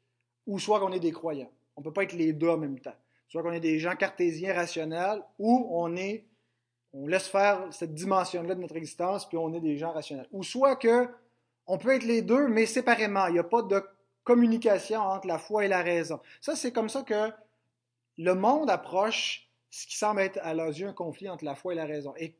ou 0.46 0.60
soit 0.60 0.78
qu'on 0.78 0.92
est 0.92 1.00
des 1.00 1.10
croyants. 1.10 1.50
On 1.74 1.80
ne 1.80 1.84
peut 1.84 1.92
pas 1.92 2.04
être 2.04 2.12
les 2.12 2.32
deux 2.32 2.48
en 2.48 2.56
même 2.56 2.78
temps. 2.78 2.94
Soit 3.26 3.42
qu'on 3.42 3.50
est 3.50 3.58
des 3.58 3.80
gens 3.80 3.96
cartésiens 3.96 4.54
rationnels 4.54 5.24
ou 5.40 5.66
on 5.72 5.96
est 5.96 6.24
on 6.96 7.06
laisse 7.06 7.28
faire 7.28 7.66
cette 7.70 7.94
dimension-là 7.94 8.54
de 8.54 8.60
notre 8.60 8.76
existence 8.76 9.28
puis 9.28 9.36
on 9.36 9.52
est 9.52 9.60
des 9.60 9.76
gens 9.76 9.92
rationnels. 9.92 10.28
Ou 10.32 10.42
soit 10.42 10.76
que 10.76 11.08
on 11.66 11.78
peut 11.78 11.94
être 11.94 12.04
les 12.04 12.22
deux 12.22 12.48
mais 12.48 12.66
séparément. 12.66 13.26
Il 13.26 13.34
n'y 13.34 13.38
a 13.38 13.44
pas 13.44 13.62
de 13.62 13.82
communication 14.24 15.00
entre 15.00 15.26
la 15.26 15.38
foi 15.38 15.64
et 15.64 15.68
la 15.68 15.82
raison. 15.82 16.20
Ça, 16.40 16.56
c'est 16.56 16.72
comme 16.72 16.88
ça 16.88 17.02
que 17.02 17.30
le 18.18 18.34
monde 18.34 18.70
approche 18.70 19.48
ce 19.70 19.86
qui 19.86 19.96
semble 19.96 20.20
être 20.20 20.38
à 20.42 20.54
leurs 20.54 20.68
yeux 20.68 20.88
un 20.88 20.92
conflit 20.92 21.28
entre 21.28 21.44
la 21.44 21.54
foi 21.54 21.74
et 21.74 21.76
la 21.76 21.84
raison. 21.84 22.14
Et, 22.16 22.34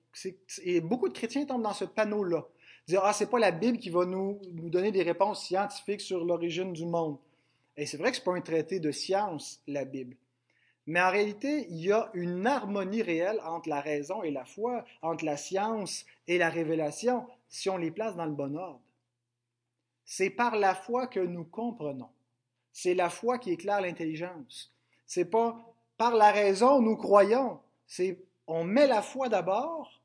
beaucoup 0.81 1.09
de 1.09 1.13
chrétiens 1.13 1.45
tombent 1.45 1.63
dans 1.63 1.75
ce 1.75 1.85
panneau-là. 1.85 2.47
dire 2.89 3.03
Ah, 3.05 3.13
c'est 3.13 3.31
pas 3.31 3.39
la 3.39 3.51
Bible 3.51 3.79
qui 3.79 3.91
va 3.91 4.07
nous, 4.07 4.41
nous 4.53 4.71
donner 4.71 4.91
des 4.91 5.03
réponses 5.03 5.45
scientifiques 5.45 6.01
sur 6.01 6.25
l'origine 6.25 6.73
du 6.73 6.87
monde. 6.87 7.19
Et 7.77 7.85
c'est 7.85 7.99
vrai 7.99 8.11
que 8.11 8.17
ce 8.17 8.23
n'est 8.23 8.25
pas 8.25 8.37
un 8.37 8.41
traité 8.41 8.81
de 8.81 8.91
science, 8.91 9.61
la 9.67 9.85
Bible. 9.85 10.17
Mais 10.87 11.01
en 11.01 11.11
réalité, 11.11 11.67
il 11.69 11.85
y 11.85 11.93
a 11.93 12.11
une 12.15 12.47
harmonie 12.47 13.03
réelle 13.03 13.41
entre 13.45 13.69
la 13.69 13.81
raison 13.81 14.23
et 14.23 14.31
la 14.31 14.45
foi, 14.45 14.85
entre 15.03 15.25
la 15.25 15.37
science 15.37 16.07
et 16.29 16.39
la 16.39 16.49
révélation, 16.49 17.27
si 17.49 17.69
on 17.69 17.77
les 17.77 17.91
place 17.91 18.15
dans 18.15 18.25
le 18.25 18.33
bon 18.33 18.57
ordre. 18.57 18.81
C'est 20.05 20.31
par 20.31 20.55
la 20.57 20.75
foi 20.75 21.09
que 21.09 21.19
nous 21.19 21.45
comprenons. 21.45 22.11
C'est 22.73 22.95
la 22.95 23.11
foi 23.11 23.39
qui 23.39 23.51
éclaire 23.51 23.81
l'intelligence. 23.81 24.73
C'est 25.07 25.25
pas 25.25 25.59
par 25.97 26.15
la 26.15 26.31
raison 26.31 26.81
nous 26.81 26.97
croyons. 26.97 27.59
C'est 27.87 28.19
on 28.47 28.63
met 28.63 28.87
la 28.87 29.03
foi 29.03 29.29
d'abord 29.29 30.01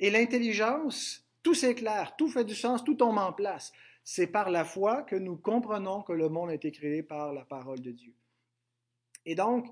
et 0.00 0.10
l'intelligence, 0.10 1.24
tout 1.42 1.54
s'éclaire, 1.54 2.16
tout 2.16 2.28
fait 2.28 2.44
du 2.44 2.54
sens, 2.54 2.82
tout 2.82 2.94
tombe 2.94 3.18
en 3.18 3.32
place. 3.32 3.72
C'est 4.02 4.26
par 4.26 4.50
la 4.50 4.64
foi 4.64 5.02
que 5.02 5.14
nous 5.14 5.36
comprenons 5.36 6.02
que 6.02 6.12
le 6.12 6.28
monde 6.28 6.50
a 6.50 6.54
été 6.54 6.72
créé 6.72 7.02
par 7.02 7.32
la 7.32 7.44
parole 7.44 7.80
de 7.80 7.92
Dieu. 7.92 8.14
Et 9.26 9.34
donc, 9.34 9.68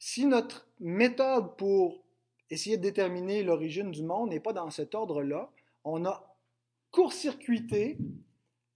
si 0.00 0.24
notre 0.26 0.66
méthode 0.80 1.56
pour 1.56 2.02
essayer 2.48 2.78
de 2.78 2.82
déterminer 2.82 3.42
l'origine 3.44 3.92
du 3.92 4.02
monde 4.02 4.30
n'est 4.30 4.40
pas 4.40 4.54
dans 4.54 4.70
cet 4.70 4.94
ordre-là, 4.94 5.50
on 5.84 6.04
a 6.06 6.36
court-circuité 6.90 7.98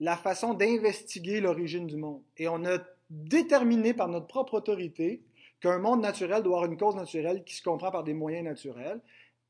la 0.00 0.19
façon 0.19 0.52
d'investiguer 0.52 1.40
l'origine 1.40 1.87
du 1.87 1.97
monde. 1.97 2.23
Et 2.37 2.47
on 2.47 2.64
a 2.66 2.78
déterminé 3.09 3.95
par 3.95 4.09
notre 4.09 4.26
propre 4.26 4.54
autorité 4.54 5.23
qu'un 5.61 5.78
monde 5.78 6.02
naturel 6.02 6.43
doit 6.43 6.59
avoir 6.59 6.71
une 6.71 6.76
cause 6.76 6.95
naturelle 6.95 7.43
qui 7.43 7.54
se 7.54 7.62
comprend 7.62 7.90
par 7.90 8.04
des 8.04 8.14
moyens 8.14 8.45
naturels. 8.45 9.00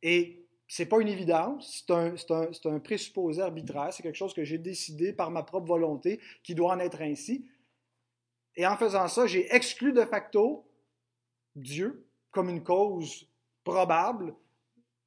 Et 0.02 0.46
c'est 0.68 0.86
pas 0.86 1.00
une 1.00 1.08
évidence, 1.08 1.84
c'est 1.86 1.92
un, 1.92 2.14
un, 2.30 2.74
un, 2.76 2.78
présupposé 2.78 3.42
arbitraire, 3.42 3.92
c'est 3.92 4.04
quelque 4.04 4.14
chose 4.14 4.32
que 4.32 4.44
j'ai 4.44 4.58
décidé 4.58 5.12
par 5.12 5.32
ma 5.32 5.42
propre 5.42 5.66
volonté 5.66 6.20
qui 6.44 6.54
doit 6.54 6.72
en 6.72 6.78
être 6.78 7.02
ainsi. 7.02 7.44
Et 8.54 8.64
en 8.64 8.76
faisant 8.76 9.08
ça, 9.08 9.26
j'ai 9.26 9.52
exclu 9.52 9.92
de 9.92 10.04
facto 10.04 10.64
Dieu 11.56 12.06
comme 12.30 12.48
une 12.48 12.62
cause 12.62 13.28
probable, 13.62 14.34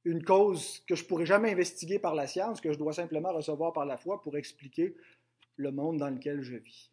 une 0.06 0.24
cause 0.24 0.82
que 0.88 0.96
je 0.96 1.04
pourrais 1.04 1.25
jamais 1.25 1.51
investiguer 1.51 2.00
par 2.00 2.16
la 2.16 2.27
science, 2.27 2.62
que 2.62 2.72
je 2.72 2.77
dois 2.77 2.94
simplement 2.94 3.34
recevoir 3.34 3.74
par 3.74 3.86
la 3.86 3.98
foi 3.98 4.22
pour 4.22 4.38
expliquer 4.38 4.96
le 5.58 5.72
monde 5.72 5.98
dans 5.98 6.10
lequel 6.10 6.42
je 6.42 6.56
vis. 6.56 6.92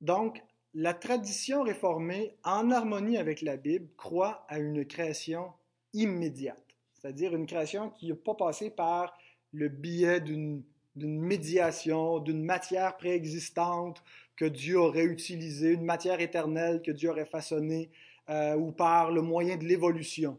Donc, 0.00 0.42
la 0.74 0.94
tradition 0.94 1.62
réformée, 1.62 2.36
en 2.44 2.70
harmonie 2.70 3.16
avec 3.16 3.42
la 3.42 3.56
Bible, 3.56 3.88
croit 3.96 4.44
à 4.48 4.58
une 4.58 4.84
création 4.84 5.52
immédiate, 5.92 6.76
c'est-à-dire 6.92 7.34
une 7.34 7.46
création 7.46 7.90
qui 7.90 8.10
n'a 8.10 8.14
pas 8.14 8.34
passé 8.34 8.70
par 8.70 9.16
le 9.52 9.68
biais 9.68 10.20
d'une 10.20 10.62
médiation, 10.94 12.18
d'une 12.18 12.44
matière 12.44 12.96
préexistante 12.96 14.04
que 14.38 14.44
Dieu 14.44 14.78
aurait 14.78 15.04
utilisée, 15.04 15.72
une 15.72 15.84
matière 15.84 16.20
éternelle 16.20 16.80
que 16.80 16.92
Dieu 16.92 17.10
aurait 17.10 17.26
façonnée, 17.26 17.90
euh, 18.30 18.54
ou 18.54 18.70
par 18.70 19.10
le 19.10 19.20
moyen 19.20 19.56
de 19.56 19.64
l'évolution. 19.64 20.38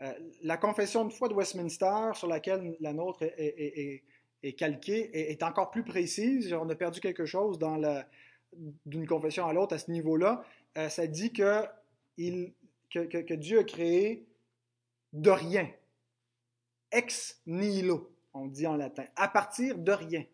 Euh, 0.00 0.12
la 0.42 0.56
confession 0.56 1.04
de 1.04 1.12
foi 1.12 1.28
de 1.28 1.34
Westminster, 1.34 2.12
sur 2.14 2.28
laquelle 2.28 2.76
la 2.78 2.92
nôtre 2.92 3.24
est, 3.24 4.04
calquée, 4.56 5.10
est, 5.32 5.42
encore 5.42 5.72
plus 5.72 5.82
précise. 5.82 6.52
On 6.52 6.68
a 6.70 6.76
perdu 6.76 7.00
quelque 7.00 7.26
chose 7.26 7.58
d'une 8.86 9.06
confession 9.08 9.46
à 9.46 9.52
l'autre 9.52 9.74
à 9.74 9.78
ce 9.78 9.90
niveau-là. 9.90 10.44
Euh, 10.78 10.88
ça 10.88 11.08
dit 11.08 11.32
que, 11.32 11.64
Dieu 13.34 13.58
a 13.58 13.64
créé 13.64 14.24
de 15.12 15.30
rien. 15.30 15.68
Ex 16.92 17.40
nihilo, 17.44 18.14
on 18.34 18.46
dit 18.46 18.68
en 18.68 18.76
latin, 18.76 19.06
à 19.16 19.26
partir 19.26 19.78
de 19.78 19.90
rien. 19.90 20.24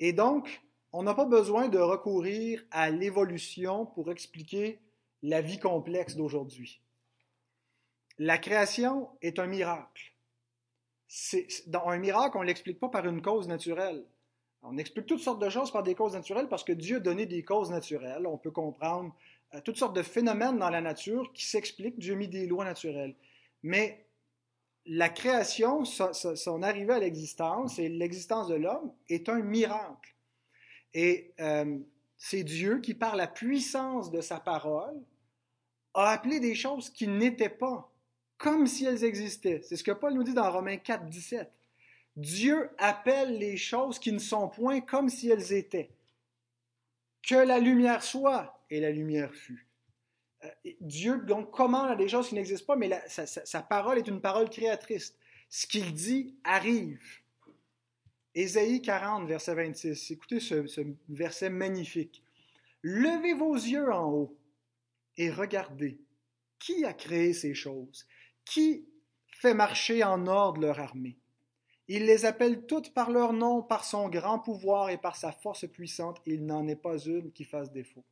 Et 0.00 0.12
donc, 0.12 0.60
on 0.92 1.02
n'a 1.02 1.14
pas 1.14 1.26
besoin 1.26 1.68
de 1.68 1.78
recourir 1.78 2.64
à 2.70 2.90
l'évolution 2.90 3.86
pour 3.86 4.10
expliquer 4.10 4.80
la 5.22 5.40
vie 5.40 5.58
complexe 5.58 6.16
d'aujourd'hui. 6.16 6.80
La 8.18 8.38
création 8.38 9.08
est 9.22 9.38
un 9.38 9.46
miracle. 9.46 10.12
dans 11.66 11.88
un 11.88 11.98
miracle, 11.98 12.36
on 12.36 12.42
ne 12.42 12.46
l'explique 12.46 12.80
pas 12.80 12.88
par 12.88 13.06
une 13.06 13.22
cause 13.22 13.48
naturelle. 13.48 14.04
On 14.62 14.76
explique 14.76 15.06
toutes 15.06 15.20
sortes 15.20 15.40
de 15.40 15.48
choses 15.48 15.70
par 15.70 15.82
des 15.82 15.94
causes 15.94 16.14
naturelles 16.14 16.48
parce 16.48 16.64
que 16.64 16.72
Dieu 16.72 16.96
a 16.96 17.00
donné 17.00 17.26
des 17.26 17.44
causes 17.44 17.70
naturelles. 17.70 18.26
On 18.26 18.38
peut 18.38 18.50
comprendre 18.50 19.14
euh, 19.54 19.60
toutes 19.64 19.76
sortes 19.76 19.94
de 19.94 20.02
phénomènes 20.02 20.58
dans 20.58 20.70
la 20.70 20.80
nature 20.80 21.32
qui 21.32 21.46
s'expliquent. 21.46 21.98
Dieu 21.98 22.14
a 22.14 22.16
mis 22.16 22.28
des 22.28 22.46
lois 22.46 22.64
naturelles. 22.64 23.14
Mais 23.62 24.04
la 24.84 25.08
création, 25.08 25.84
son 25.84 26.62
arrivée 26.62 26.94
à 26.94 26.98
l'existence 26.98 27.78
et 27.78 27.88
l'existence 27.88 28.48
de 28.48 28.56
l'homme 28.56 28.92
est 29.08 29.28
un 29.28 29.40
miracle. 29.40 30.14
Et 30.94 31.32
euh, 31.40 31.78
c'est 32.16 32.44
Dieu 32.44 32.80
qui, 32.80 32.94
par 32.94 33.16
la 33.16 33.26
puissance 33.26 34.10
de 34.10 34.20
sa 34.20 34.40
parole, 34.40 35.00
a 35.94 36.10
appelé 36.10 36.40
des 36.40 36.54
choses 36.54 36.90
qui 36.90 37.08
n'étaient 37.08 37.48
pas, 37.48 37.92
comme 38.36 38.66
si 38.66 38.84
elles 38.84 39.04
existaient. 39.04 39.60
C'est 39.62 39.76
ce 39.76 39.84
que 39.84 39.92
Paul 39.92 40.14
nous 40.14 40.24
dit 40.24 40.34
dans 40.34 40.50
Romains 40.50 40.76
4, 40.76 41.06
17. 41.06 41.50
Dieu 42.16 42.70
appelle 42.78 43.38
les 43.38 43.56
choses 43.56 43.98
qui 43.98 44.12
ne 44.12 44.18
sont 44.18 44.48
point 44.48 44.80
comme 44.80 45.08
si 45.08 45.30
elles 45.30 45.52
étaient. 45.52 45.90
Que 47.22 47.36
la 47.36 47.58
lumière 47.58 48.02
soit, 48.02 48.64
et 48.70 48.80
la 48.80 48.90
lumière 48.90 49.32
fut. 49.34 49.66
Euh, 50.44 50.48
Dieu 50.80 51.18
donc 51.18 51.50
commande 51.50 51.90
à 51.90 51.96
des 51.96 52.08
choses 52.08 52.28
qui 52.28 52.34
n'existent 52.34 52.66
pas, 52.66 52.76
mais 52.76 52.90
sa, 53.08 53.62
parole 53.62 53.98
est 53.98 54.08
une 54.08 54.20
parole 54.20 54.48
créatrice. 54.50 55.14
Ce 55.48 55.66
qu'il 55.66 55.92
dit 55.94 56.36
arrive. 56.44 57.00
Ésaïe 58.34 58.82
40, 58.82 59.26
verset 59.26 59.54
26. 59.54 60.10
Écoutez 60.10 60.40
ce, 60.40 60.66
verset 61.08 61.50
magnifique. 61.50 62.22
Levez 62.82 63.34
vos 63.34 63.54
yeux 63.54 63.92
en 63.92 64.12
haut 64.12 64.38
et 65.16 65.30
regardez. 65.30 66.00
Qui 66.58 66.84
a 66.84 66.92
créé 66.92 67.32
ces 67.32 67.54
choses? 67.54 68.06
Qui 68.44 68.88
fait 69.28 69.54
marcher 69.54 70.02
en 70.02 70.26
ordre 70.26 70.60
leur 70.60 70.80
armée? 70.80 71.16
Il 71.86 72.04
les 72.04 72.26
appelle 72.26 72.66
toutes 72.66 72.92
par 72.92 73.10
leur 73.10 73.32
nom, 73.32 73.62
par 73.62 73.84
son 73.84 74.08
grand 74.08 74.38
pouvoir 74.38 74.90
et 74.90 74.98
par 74.98 75.16
sa 75.16 75.32
force 75.32 75.66
puissante, 75.66 76.20
il 76.26 76.44
n'en 76.44 76.66
est 76.68 76.76
pas 76.76 76.98
une 76.98 77.32
qui 77.32 77.44
fasse 77.44 77.72
défaut. 77.72 78.04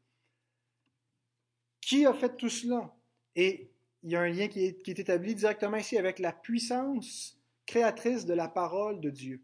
Qui 1.81 2.07
a 2.07 2.15
fait 2.15 2.37
tout 2.37 2.49
cela? 2.49 2.95
Et 3.35 3.71
il 4.03 4.11
y 4.13 4.17
a 4.17 4.23
un 4.23 4.29
lien 4.29 4.49
qui 4.49 4.65
est 4.65 4.99
établi 4.99 5.35
directement 5.35 5.77
ici 5.77 5.99
avec 5.99 6.19
la 6.21 6.33
puissance 6.33 7.39
créatrice 7.67 8.25
de 8.25 8.33
la 8.33 8.49
parole 8.49 9.01
de 9.01 9.11
Dieu. 9.11 9.43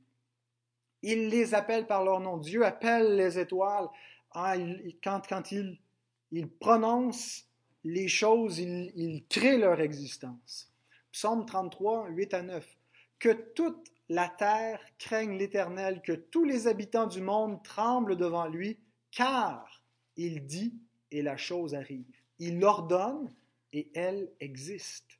Il 1.02 1.28
les 1.28 1.54
appelle 1.54 1.87
par 1.87 2.04
leur 2.04 2.21
nom. 2.21 2.38
Dieu 2.38 2.64
appelle 2.64 3.16
les 3.16 3.38
étoiles. 3.38 3.88
Ah, 4.32 4.54
quand, 5.02 5.52
il, 5.52 6.49
prononce 6.61 7.44
les 7.85 8.09
choses, 8.09 8.59
il, 8.59 8.92
il 8.94 9.26
crée 9.26 9.59
leur 9.59 9.80
existence. 9.80 10.73
Psaume 11.11 11.44
33, 11.44 12.09
8 12.09 12.35
à 12.35 12.42
9. 12.42 12.76
Que 13.18 13.32
toute 13.54 13.92
la 14.09 14.28
terre 14.28 14.80
craigne 14.99 15.38
l'Éternel, 15.38 16.02
que 16.02 16.12
tous 16.12 16.44
les 16.44 16.66
habitants 16.66 17.06
du 17.06 17.21
monde 17.21 17.62
tremblent 17.62 18.16
devant 18.16 18.47
lui, 18.47 18.78
car 19.11 19.82
il 20.16 20.47
dit 20.47 20.75
et 21.11 21.23
la 21.23 21.37
chose 21.37 21.75
arrive. 21.75 22.04
Il 22.38 22.62
ordonne 22.64 23.35
et 23.73 23.90
elle 23.94 24.30
existe. 24.40 25.18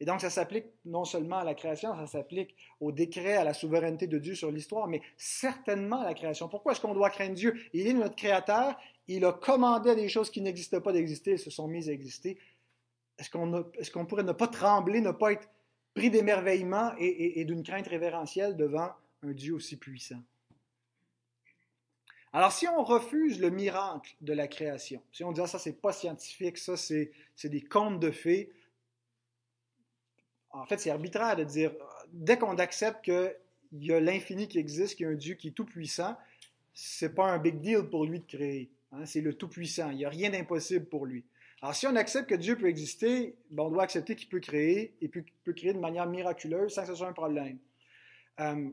Et 0.00 0.06
donc, 0.06 0.22
ça 0.22 0.30
s'applique 0.30 0.64
non 0.86 1.04
seulement 1.04 1.38
à 1.38 1.44
la 1.44 1.54
création, 1.54 1.94
ça 1.94 2.06
s'applique 2.06 2.56
au 2.80 2.90
décret, 2.90 3.36
à 3.36 3.44
la 3.44 3.52
souveraineté 3.52 4.06
de 4.06 4.18
Dieu 4.18 4.34
sur 4.34 4.50
l'histoire, 4.50 4.88
mais 4.88 5.02
certainement 5.18 6.00
à 6.00 6.06
la 6.06 6.14
création. 6.14 6.48
Pourquoi 6.48 6.72
est-ce 6.72 6.80
qu'on 6.80 6.94
doit 6.94 7.10
craindre 7.10 7.34
Dieu? 7.34 7.54
Il 7.74 7.86
est 7.86 7.92
notre 7.92 8.16
créateur, 8.16 8.78
il 9.08 9.26
a 9.26 9.32
commandé 9.32 9.90
à 9.90 9.94
des 9.94 10.08
choses 10.08 10.30
qui 10.30 10.40
n'existent 10.40 10.80
pas 10.80 10.92
d'exister, 10.92 11.36
se 11.36 11.50
sont 11.50 11.68
mises 11.68 11.90
à 11.90 11.92
exister. 11.92 12.38
Est-ce 13.18 13.90
qu'on 13.90 14.06
pourrait 14.06 14.22
ne 14.22 14.32
pas 14.32 14.48
trembler, 14.48 15.02
ne 15.02 15.10
pas 15.10 15.32
être 15.32 15.50
pris 15.94 16.10
d'émerveillement 16.10 16.92
et, 16.98 17.44
d'une 17.44 17.62
crainte 17.62 17.86
révérentielle 17.86 18.56
devant 18.56 18.90
un 19.22 19.32
Dieu 19.32 19.52
aussi 19.52 19.76
puissant? 19.76 20.22
Alors, 22.32 22.52
si 22.52 22.66
on 22.68 22.82
refuse 22.84 23.38
le 23.38 23.50
miracle 23.50 24.14
de 24.22 24.32
la 24.32 24.48
création, 24.48 25.02
si 25.12 25.24
on 25.24 25.32
dit 25.32 25.42
ah, 25.42 25.46
ça, 25.46 25.58
c'est 25.58 25.78
pas 25.78 25.92
scientifique, 25.92 26.56
ça, 26.56 26.76
c'est 26.78 27.10
des 27.44 27.60
contes 27.60 28.00
de 28.00 28.12
fées, 28.12 28.50
en 30.50 30.66
fait, 30.66 30.78
c'est 30.78 30.90
arbitraire 30.90 31.36
de 31.36 31.44
dire, 31.44 31.72
dès 32.12 32.38
qu'on 32.38 32.56
accepte 32.58 33.04
qu'il 33.04 33.34
y 33.72 33.92
a 33.92 34.00
l'infini 34.00 34.48
qui 34.48 34.58
existe, 34.58 34.96
qu'il 34.96 35.06
y 35.06 35.08
a 35.08 35.12
un 35.12 35.16
Dieu 35.16 35.34
qui 35.34 35.48
est 35.48 35.52
tout-puissant, 35.52 36.16
c'est 36.74 37.14
pas 37.14 37.26
un 37.26 37.38
big 37.38 37.60
deal 37.60 37.82
pour 37.90 38.04
lui 38.04 38.20
de 38.20 38.26
créer. 38.26 38.70
Hein, 38.92 39.06
c'est 39.06 39.20
le 39.20 39.34
tout-puissant. 39.34 39.90
Il 39.90 39.98
n'y 39.98 40.04
a 40.04 40.08
rien 40.08 40.30
d'impossible 40.30 40.86
pour 40.86 41.06
lui. 41.06 41.24
Alors, 41.62 41.74
si 41.74 41.86
on 41.86 41.94
accepte 41.94 42.28
que 42.28 42.34
Dieu 42.34 42.56
peut 42.56 42.68
exister, 42.68 43.36
ben, 43.50 43.64
on 43.64 43.70
doit 43.70 43.82
accepter 43.82 44.16
qu'il 44.16 44.28
peut 44.28 44.40
créer 44.40 44.94
et 45.00 45.08
puis 45.08 45.24
peut 45.44 45.52
créer 45.52 45.74
de 45.74 45.78
manière 45.78 46.06
miraculeuse 46.06 46.72
sans 46.72 46.82
que 46.82 46.88
ce 46.88 46.94
soit 46.94 47.08
un 47.08 47.12
problème. 47.12 47.58
Euh, 48.40 48.70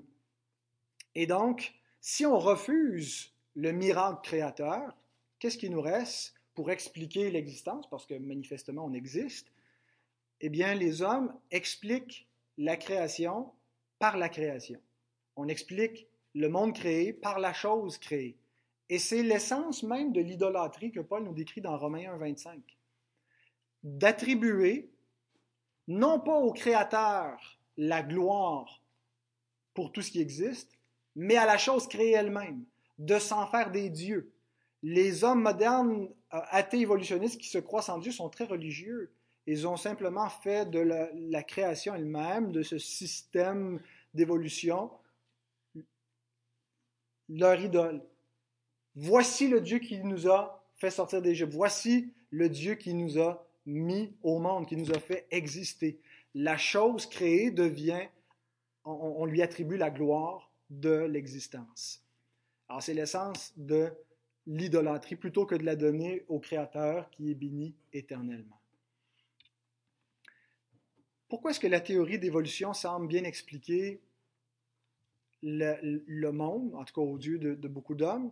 et 1.13 1.27
donc, 1.27 1.73
si 1.99 2.25
on 2.25 2.39
refuse 2.39 3.33
le 3.55 3.71
miracle 3.71 4.19
créateur, 4.23 4.95
qu'est-ce 5.39 5.57
qui 5.57 5.69
nous 5.69 5.81
reste 5.81 6.33
pour 6.55 6.71
expliquer 6.71 7.29
l'existence, 7.29 7.89
parce 7.89 8.05
que 8.05 8.13
manifestement 8.13 8.85
on 8.85 8.93
existe? 8.93 9.51
Eh 10.41 10.49
bien, 10.49 10.73
les 10.73 11.01
hommes 11.01 11.33
expliquent 11.51 12.27
la 12.57 12.77
création 12.77 13.51
par 13.99 14.17
la 14.17 14.29
création. 14.29 14.79
On 15.35 15.47
explique 15.47 16.07
le 16.33 16.49
monde 16.49 16.73
créé 16.73 17.13
par 17.13 17.39
la 17.39 17.53
chose 17.53 17.97
créée. 17.97 18.37
Et 18.89 18.99
c'est 18.99 19.23
l'essence 19.23 19.83
même 19.83 20.13
de 20.13 20.21
l'idolâtrie 20.21 20.91
que 20.91 20.99
Paul 20.99 21.23
nous 21.23 21.33
décrit 21.33 21.61
dans 21.61 21.77
Romains 21.77 22.13
1, 22.13 22.17
25. 22.17 22.61
D'attribuer 23.83 24.89
non 25.87 26.19
pas 26.19 26.37
au 26.37 26.51
Créateur 26.51 27.59
la 27.77 28.01
gloire 28.01 28.81
pour 29.73 29.91
tout 29.91 30.01
ce 30.01 30.11
qui 30.11 30.21
existe, 30.21 30.77
mais 31.15 31.35
à 31.35 31.45
la 31.45 31.57
chose 31.57 31.87
créée 31.87 32.11
elle-même, 32.11 32.63
de 32.97 33.19
s'en 33.19 33.47
faire 33.47 33.71
des 33.71 33.89
dieux. 33.89 34.31
Les 34.83 35.23
hommes 35.23 35.41
modernes, 35.41 36.09
euh, 36.33 36.41
athées 36.49 36.79
évolutionnistes 36.79 37.39
qui 37.39 37.47
se 37.47 37.57
croient 37.57 37.89
en 37.89 37.99
Dieu 37.99 38.11
sont 38.11 38.29
très 38.29 38.45
religieux. 38.45 39.11
Ils 39.47 39.65
ont 39.65 39.77
simplement 39.77 40.27
fait 40.27 40.69
de 40.69 40.79
la, 40.79 41.43
création 41.43 41.95
elle-même, 41.95 42.51
de 42.51 42.63
ce 42.63 42.77
système 42.77 43.79
d'évolution, 44.13 44.91
leur 47.29 47.59
idole. 47.59 48.01
Voici 48.95 49.47
le 49.47 49.61
Dieu 49.61 49.79
qui 49.79 49.99
nous 49.99 50.29
a 50.29 50.65
fait 50.75 50.91
sortir 50.91 51.21
d'Égypte. 51.21 51.53
Voici 51.53 52.13
le 52.29 52.49
Dieu 52.49 52.75
qui 52.75 52.93
nous 52.93 53.19
a 53.19 53.47
mis 53.65 54.13
au 54.21 54.39
monde, 54.39 54.67
qui 54.67 54.75
nous 54.75 54.91
a 54.91 54.99
fait 54.99 55.27
exister. 55.31 56.01
La 56.33 56.57
chose 56.57 57.05
créée 57.05 57.49
devient, 57.49 58.07
on, 58.83 59.25
lui 59.25 59.41
attribue 59.41 59.77
la 59.77 59.89
gloire 59.89 60.51
de 60.69 61.05
l'existence. 61.05 62.03
Alors 62.67 62.83
c'est 62.83 62.93
l'essence 62.93 63.53
de 63.55 63.93
l'idolâtrie 64.45 65.15
plutôt 65.15 65.45
que 65.45 65.55
de 65.55 65.63
la 65.63 65.77
donner 65.77 66.25
au 66.27 66.39
Créateur 66.39 67.09
qui 67.11 67.31
est 67.31 67.35
béni 67.35 67.75
éternellement. 67.93 68.56
Pourquoi 71.29 71.51
est-ce 71.51 71.59
que 71.59 71.67
la 71.67 71.81
théorie 71.81 72.19
d'évolution 72.19 72.73
semble 72.73 73.07
bien 73.07 73.23
expliquer 73.23 74.01
le, 75.43 76.29
monde, 76.31 76.73
en 76.75 76.83
tout 76.85 76.93
cas 76.93 77.01
aux 77.01 77.17
yeux 77.17 77.37
de 77.37 77.67
beaucoup 77.67 77.95
d'hommes? 77.95 78.31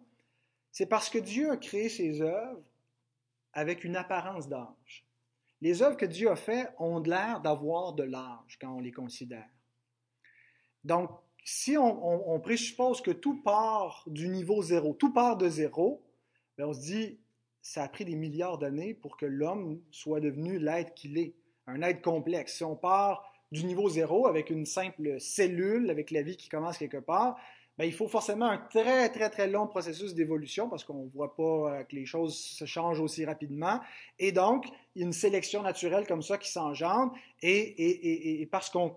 C'est 0.71 0.87
parce 0.87 1.09
que 1.09 1.17
Dieu 1.17 1.51
a 1.51 1.57
créé 1.57 1.87
ses 1.87 2.21
œuvres 2.21 2.61
avec 3.53 3.85
une 3.85 3.95
apparence 3.95 4.49
d'âge. 4.49 5.05
Les 5.61 5.81
œuvres 5.81 5.95
que 5.95 6.05
Dieu 6.05 6.29
a 6.29 6.35
faites 6.35 6.73
ont 6.79 6.99
l'air 6.99 7.39
d'avoir 7.39 7.93
de 7.93 8.03
l'âge 8.03 8.57
quand 8.59 8.75
on 8.75 8.81
les 8.81 8.91
considère. 8.91 9.49
Donc, 10.83 11.09
si 11.45 11.77
on, 11.77 12.39
présuppose 12.41 13.01
que 13.01 13.11
tout 13.11 13.41
part 13.41 14.03
du 14.07 14.27
niveau 14.27 14.61
zéro, 14.61 14.93
tout 14.93 15.13
part 15.13 15.37
de 15.37 15.47
zéro, 15.47 16.03
ben, 16.57 16.65
on 16.65 16.73
se 16.73 16.81
dit, 16.81 17.19
ça 17.61 17.83
a 17.83 17.87
pris 17.87 18.03
des 18.03 18.15
milliards 18.15 18.57
d'années 18.57 18.93
pour 18.93 19.15
que 19.15 19.25
l'homme 19.25 19.81
soit 19.91 20.19
devenu 20.19 20.59
l'être 20.59 20.93
qu'il 20.93 21.17
est, 21.17 21.35
un 21.67 21.81
être 21.81 22.01
complexe. 22.01 22.57
Si 22.57 22.63
on 22.63 22.75
part 22.75 23.31
du 23.51 23.63
niveau 23.65 23.89
zéro 23.89 24.27
avec 24.27 24.49
une 24.49 24.65
simple 24.65 25.19
cellule, 25.19 25.89
avec 25.89 26.11
la 26.11 26.21
vie 26.21 26.37
qui 26.37 26.49
commence 26.49 26.77
quelque 26.77 26.97
part, 26.97 27.37
ben, 27.77 27.83
il 27.85 27.93
faut 27.93 28.07
forcément 28.07 28.45
un 28.45 28.57
très, 28.57 29.09
très, 29.09 29.29
très 29.29 29.47
long 29.47 29.67
processus 29.67 30.13
d'évolution 30.13 30.69
parce 30.69 30.85
qu'on 30.85 31.03
ne 31.03 31.09
voit 31.09 31.35
pas 31.35 31.43
euh, 31.43 31.83
que 31.83 31.95
les 31.95 32.05
choses 32.05 32.37
se 32.37 32.63
changent 32.65 33.01
aussi 33.01 33.25
rapidement. 33.25 33.81
Et 34.17 34.31
donc, 34.31 34.65
une 34.95 35.11
sélection 35.11 35.61
naturelle 35.61 36.07
comme 36.07 36.21
ça 36.21 36.37
qui 36.37 36.49
s'engendre. 36.49 37.13
Et, 37.41 38.47
parce 38.49 38.69
qu'on 38.69 38.95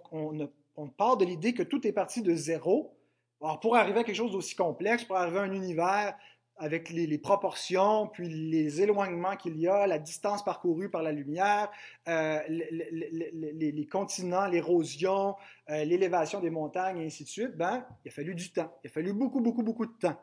part 0.97 1.17
de 1.17 1.25
l'idée 1.25 1.55
que 1.55 1.65
tout 1.65 1.85
est 1.89 1.93
parti 1.93 2.23
de 2.23 2.35
zéro, 2.37 2.95
alors 3.43 3.59
pour 3.59 3.77
arriver 3.77 4.01
à 4.01 4.05
quelque 4.05 4.17
chose 4.17 4.33
d'aussi 4.33 4.55
complexe, 4.55 5.05
pour 5.05 5.17
arriver 5.17 5.39
à 5.39 5.43
un 5.43 5.53
univers 5.53 6.17
avec 6.59 6.91
les, 6.91 7.19
proportions, 7.19 8.09
puis 8.09 8.29
les 8.29 8.83
éloignements 8.83 9.37
qu'il 9.37 9.57
y 9.59 9.69
a, 9.69 9.87
la 9.87 9.99
distance 9.99 10.45
parcourue 10.45 10.91
par 10.91 11.03
la 11.03 11.13
lumière, 11.13 11.71
euh, 12.09 12.41
les, 12.49 13.89
continents, 13.91 14.47
l'érosion, 14.47 15.37
euh, 15.71 15.85
l'élévation 15.85 16.41
des 16.41 16.51
montagnes, 16.51 16.99
et 16.99 17.07
ainsi 17.07 17.25
de 17.25 17.29
suite, 17.29 17.57
ben, 17.57 17.87
il 18.05 18.09
a 18.09 18.11
fallu 18.13 18.35
du 18.35 18.51
temps. 18.51 18.73
Il 18.83 18.89
a 18.89 18.91
fallu 18.91 19.13
beaucoup, 19.13 19.41
beaucoup, 19.41 19.63
beaucoup 19.63 19.87
de 19.87 19.93
temps. 19.93 20.21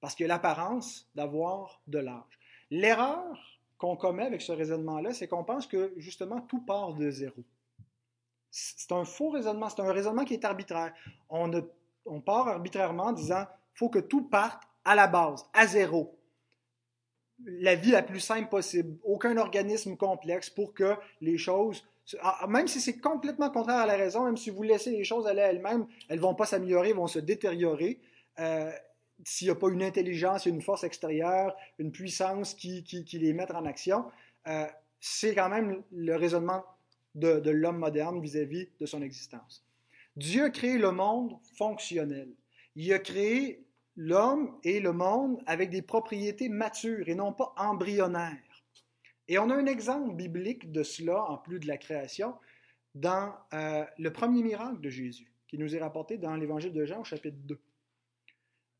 Parce 0.00 0.14
qu'il 0.14 0.24
y 0.26 0.30
a 0.30 0.32
l'apparence 0.34 1.08
d'avoir 1.14 1.80
de 1.86 1.98
l'âge. 1.98 2.38
L'erreur 2.70 3.58
qu'on 3.78 3.96
commet 3.96 4.24
avec 4.24 4.42
ce 4.42 4.52
raisonnement-là, 4.52 5.12
c'est 5.12 5.28
qu'on 5.28 5.44
pense 5.44 5.66
que 5.66 5.92
justement 5.96 6.40
tout 6.40 6.60
part 6.60 6.94
de 6.94 7.10
zéro. 7.10 7.44
C'est 8.50 8.92
un 8.92 9.04
faux 9.04 9.30
raisonnement, 9.30 9.68
c'est 9.68 9.82
un 9.82 9.92
raisonnement 9.92 10.24
qui 10.24 10.32
est 10.32 10.44
arbitraire. 10.44 10.94
On, 11.28 11.50
part 12.22 12.48
arbitrairement 12.48 13.06
en 13.06 13.12
disant 13.12 13.44
faut 13.74 13.90
que 13.90 13.98
tout 13.98 14.22
parte 14.22 14.65
à 14.86 14.94
la 14.94 15.08
base, 15.08 15.44
à 15.52 15.66
zéro. 15.66 16.18
La 17.44 17.74
vie 17.74 17.90
la 17.90 18.02
plus 18.02 18.20
simple 18.20 18.48
possible, 18.48 18.96
aucun 19.02 19.36
organisme 19.36 19.96
complexe 19.96 20.48
pour 20.48 20.72
que 20.72 20.94
les 21.20 21.36
choses, 21.36 21.86
ah, 22.20 22.46
même 22.48 22.68
si 22.68 22.80
c'est 22.80 22.98
complètement 22.98 23.50
contraire 23.50 23.76
à 23.76 23.86
la 23.86 23.96
raison, 23.96 24.24
même 24.24 24.38
si 24.38 24.48
vous 24.48 24.62
laissez 24.62 24.92
les 24.92 25.04
choses 25.04 25.26
aller 25.26 25.42
elles-mêmes, 25.42 25.86
elles 26.08 26.16
ne 26.16 26.22
vont 26.22 26.34
pas 26.34 26.46
s'améliorer, 26.46 26.94
vont 26.94 27.08
se 27.08 27.18
détériorer. 27.18 28.00
Euh, 28.38 28.70
s'il 29.24 29.48
n'y 29.48 29.52
a 29.52 29.56
pas 29.56 29.68
une 29.68 29.82
intelligence, 29.82 30.46
une 30.46 30.62
force 30.62 30.84
extérieure, 30.84 31.54
une 31.78 31.90
puissance 31.90 32.54
qui, 32.54 32.84
les 33.12 33.32
mette 33.34 33.50
en 33.50 33.66
action, 33.66 34.04
euh, 34.46 34.66
c'est 35.00 35.34
quand 35.34 35.48
même 35.48 35.82
le 35.90 36.14
raisonnement 36.16 36.64
de 37.14 37.50
l'homme 37.50 37.78
moderne 37.78 38.20
vis-à-vis 38.20 38.68
de 38.78 38.86
son 38.86 39.02
existence. 39.02 39.64
Dieu 40.16 40.44
a 40.44 40.50
créé 40.50 40.78
le 40.78 40.92
monde 40.92 41.38
fonctionnel. 41.56 42.28
Il 42.76 42.92
a 42.92 42.98
créé 42.98 43.65
l'homme 43.96 44.58
et 44.62 44.80
le 44.80 44.92
monde 44.92 45.42
avec 45.46 45.70
des 45.70 45.82
propriétés 45.82 46.48
matures 46.48 47.08
et 47.08 47.14
non 47.14 47.32
pas 47.32 47.54
embryonnaires. 47.56 48.64
Et 49.28 49.38
on 49.38 49.50
a 49.50 49.54
un 49.54 49.66
exemple 49.66 50.14
biblique 50.14 50.70
de 50.70 50.82
cela, 50.82 51.22
en 51.24 51.38
plus 51.38 51.58
de 51.58 51.66
la 51.66 51.78
création, 51.78 52.34
dans 52.94 53.34
euh, 53.52 53.84
le 53.98 54.12
premier 54.12 54.42
miracle 54.42 54.80
de 54.80 54.88
Jésus, 54.88 55.32
qui 55.48 55.58
nous 55.58 55.74
est 55.74 55.80
rapporté 55.80 56.16
dans 56.16 56.36
l'Évangile 56.36 56.72
de 56.72 56.84
Jean 56.84 57.00
au 57.00 57.04
chapitre 57.04 57.36
2. 57.38 57.58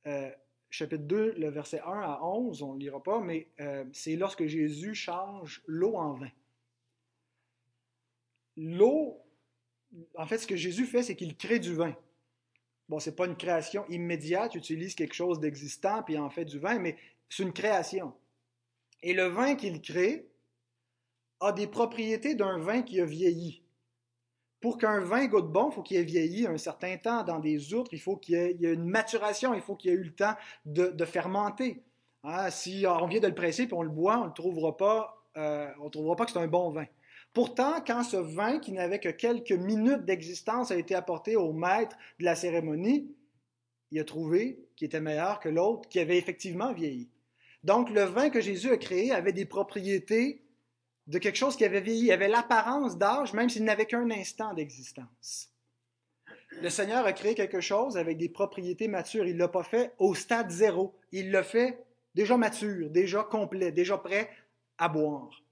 Euh, 0.07 0.31
chapitre 0.71 1.05
2, 1.05 1.35
le 1.37 1.49
verset 1.49 1.81
1 1.81 1.85
à 1.85 2.21
11, 2.23 2.63
on 2.63 2.75
ne 2.75 2.81
lira 2.81 3.03
pas, 3.03 3.21
mais 3.21 3.49
euh, 3.61 3.85
c'est 3.93 4.17
lorsque 4.17 4.47
Jésus 4.47 4.95
change 4.95 5.63
l'eau 5.67 5.97
en 5.97 6.15
vin. 6.15 6.31
L'eau, 8.57 9.21
en 10.15 10.27
fait, 10.27 10.39
ce 10.39 10.47
que 10.47 10.57
Jésus 10.57 10.87
fait, 10.87 11.03
c'est 11.03 11.17
qu'il 11.17 11.37
crée 11.37 11.59
du 11.59 11.75
vin. 11.75 11.95
Bon, 12.89 13.01
c'est 13.01 13.17
pas 13.17 13.27
une 13.27 13.37
création 13.37 13.85
immédiate, 13.89 14.53
tu 14.53 14.59
utilises 14.59 14.95
quelque 14.95 15.15
chose 15.15 15.41
d'existant 15.41 16.03
puis 16.05 16.19
en 16.19 16.31
fait 16.31 16.45
du 16.45 16.59
vin, 16.59 16.79
mais 16.79 16.97
c'est 17.29 17.43
une 17.43 17.53
création. 17.53 18.13
Et 19.03 19.13
le 19.13 19.27
vin 19.27 19.57
qu'il 19.57 19.81
crée 19.81 20.29
a 21.41 21.53
des 21.53 21.67
propriétés 21.67 22.35
d'un 22.35 22.59
vin 22.59 22.83
qui 22.83 23.01
a 23.01 23.05
vieilli. 23.05 23.63
Pour 24.61 24.79
qu'un 24.79 25.01
vin 25.01 25.27
goûte 25.27 25.53
bon, 25.53 25.71
il 25.71 25.75
faut 25.75 25.83
qu'il 25.83 25.97
ait 25.99 26.05
vieilli 26.05 26.47
un 26.47 26.57
certain 26.57 26.97
temps 26.97 27.23
dans 27.23 27.39
des 27.39 27.75
outres, 27.75 27.93
il 27.93 28.01
faut 28.01 28.17
qu'il 28.17 28.35
y, 28.35 28.67
ait 28.67 28.73
une 28.73 28.89
maturation, 28.89 29.53
il 29.53 29.61
faut 29.61 29.77
qu'il 29.77 29.91
ait 29.91 29.95
eu 29.95 30.05
le 30.05 30.15
temps 30.15 30.35
de, 30.65 31.05
fermenter. 31.05 31.83
Hein, 32.25 32.51
si 32.51 32.85
on 32.89 33.07
vient 33.07 33.21
de 33.21 33.29
le 33.29 33.35
presser 33.35 33.67
puis 33.67 33.75
on 33.75 33.83
le 33.83 33.91
boit, 33.91 34.19
on 34.19 34.27
ne 34.27 34.33
trouvera 34.33 34.77
pas, 34.77 35.23
euh, 35.37 35.71
trouvera 35.93 36.17
pas 36.17 36.25
que 36.25 36.33
c'est 36.33 36.39
un 36.39 36.49
bon 36.49 36.71
vin. 36.71 36.87
Pourtant, 37.37 37.83
quand 37.87 38.03
ce 38.03 38.17
vin, 38.17 38.59
qui 38.61 38.73
n'avait 38.73 38.99
que 38.99 39.11
quelques 39.11 39.53
minutes 39.53 40.07
d'existence, 40.07 40.71
a 40.71 40.77
été 40.77 40.95
apporté 40.95 41.37
au 41.37 41.53
maître 41.53 41.95
de 42.19 42.25
la 42.25 42.35
cérémonie, 42.35 43.15
il 43.91 44.01
a 44.01 44.05
trouvé 44.05 44.59
qu'il 44.75 44.87
était 44.87 45.03
meilleur 45.03 45.39
que 45.39 45.51
l'autre 45.51 45.87
qui 45.91 45.99
avait 45.99 46.17
effectivement 46.17 46.73
vieilli. 46.73 47.11
Donc, 47.63 47.91
le 47.91 48.05
vin 48.05 48.31
que 48.31 48.41
Jésus 48.41 48.71
a 48.71 48.79
créé 48.79 49.13
avait 49.13 49.35
des 49.35 49.45
propriétés 49.45 50.47
de 51.09 51.19
quelque 51.19 51.37
chose 51.37 51.57
qui 51.57 51.67
avait 51.67 51.83
vieilli, 51.83 52.07
il 52.07 52.13
avait 52.13 52.27
l'apparence 52.27 52.97
d'âge, 52.97 53.35
même 53.35 53.51
s'il 53.51 53.65
n'avait 53.65 53.85
qu'un 53.85 54.11
instant 54.11 54.55
d'existence. 54.55 55.51
Le 56.63 56.71
Seigneur 56.71 57.05
a 57.05 57.13
créé 57.13 57.35
quelque 57.35 57.61
chose 57.61 57.99
avec 57.99 58.17
des 58.17 58.31
propriétés 58.31 58.89
matures. 58.89 59.27
Il 59.27 59.35
ne 59.35 59.41
l'a 59.41 59.49
pas 59.49 59.63
fait 59.63 59.93
au 59.99 60.15
stade 60.15 60.51
zéro. 60.51 60.95
Il 61.13 61.33
l'a 61.33 61.43
fait 61.43 61.85
déjà 62.15 62.39
mature, 62.39 62.89
déjà 62.89 63.25
complet, 63.25 63.73
déjà 63.73 63.99
prêt 63.99 64.31
à 64.79 64.89
boire. 64.89 65.43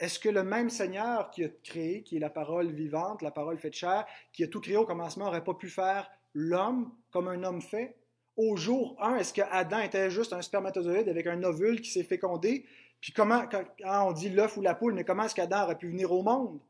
Est-ce 0.00 0.18
que 0.18 0.30
le 0.30 0.42
même 0.42 0.70
Seigneur 0.70 1.30
qui 1.30 1.44
a 1.44 1.48
créé, 1.62 2.02
qui 2.02 2.16
est 2.16 2.20
la 2.20 2.30
parole 2.30 2.72
vivante, 2.72 3.20
la 3.20 3.30
parole 3.30 3.58
faite 3.58 3.74
chair, 3.74 4.06
qui 4.32 4.42
a 4.42 4.48
tout 4.48 4.60
créé 4.60 4.78
au 4.78 4.86
commencement, 4.86 5.26
n'aurait 5.26 5.44
pas 5.44 5.52
pu 5.52 5.68
faire 5.68 6.10
l'homme 6.32 6.90
comme 7.10 7.28
un 7.28 7.44
homme 7.44 7.60
fait? 7.60 7.96
Au 8.36 8.56
jour 8.56 8.96
1, 9.00 9.16
est-ce 9.16 9.34
que 9.34 9.42
Adam 9.50 9.80
était 9.80 10.10
juste 10.10 10.32
un 10.32 10.40
spermatozoïde 10.40 11.10
avec 11.10 11.26
un 11.26 11.42
ovule 11.42 11.82
qui 11.82 11.90
s'est 11.90 12.02
fécondé? 12.02 12.64
Puis 13.02 13.12
comment, 13.12 13.44
on 13.84 14.12
dit 14.12 14.30
l'œuf 14.30 14.56
ou 14.56 14.62
la 14.62 14.74
poule, 14.74 14.94
mais 14.94 15.04
comment 15.04 15.24
est-ce 15.24 15.34
qu'Adam 15.34 15.64
aurait 15.64 15.76
pu 15.76 15.88
venir 15.88 16.10
au 16.10 16.22
monde? 16.22 16.60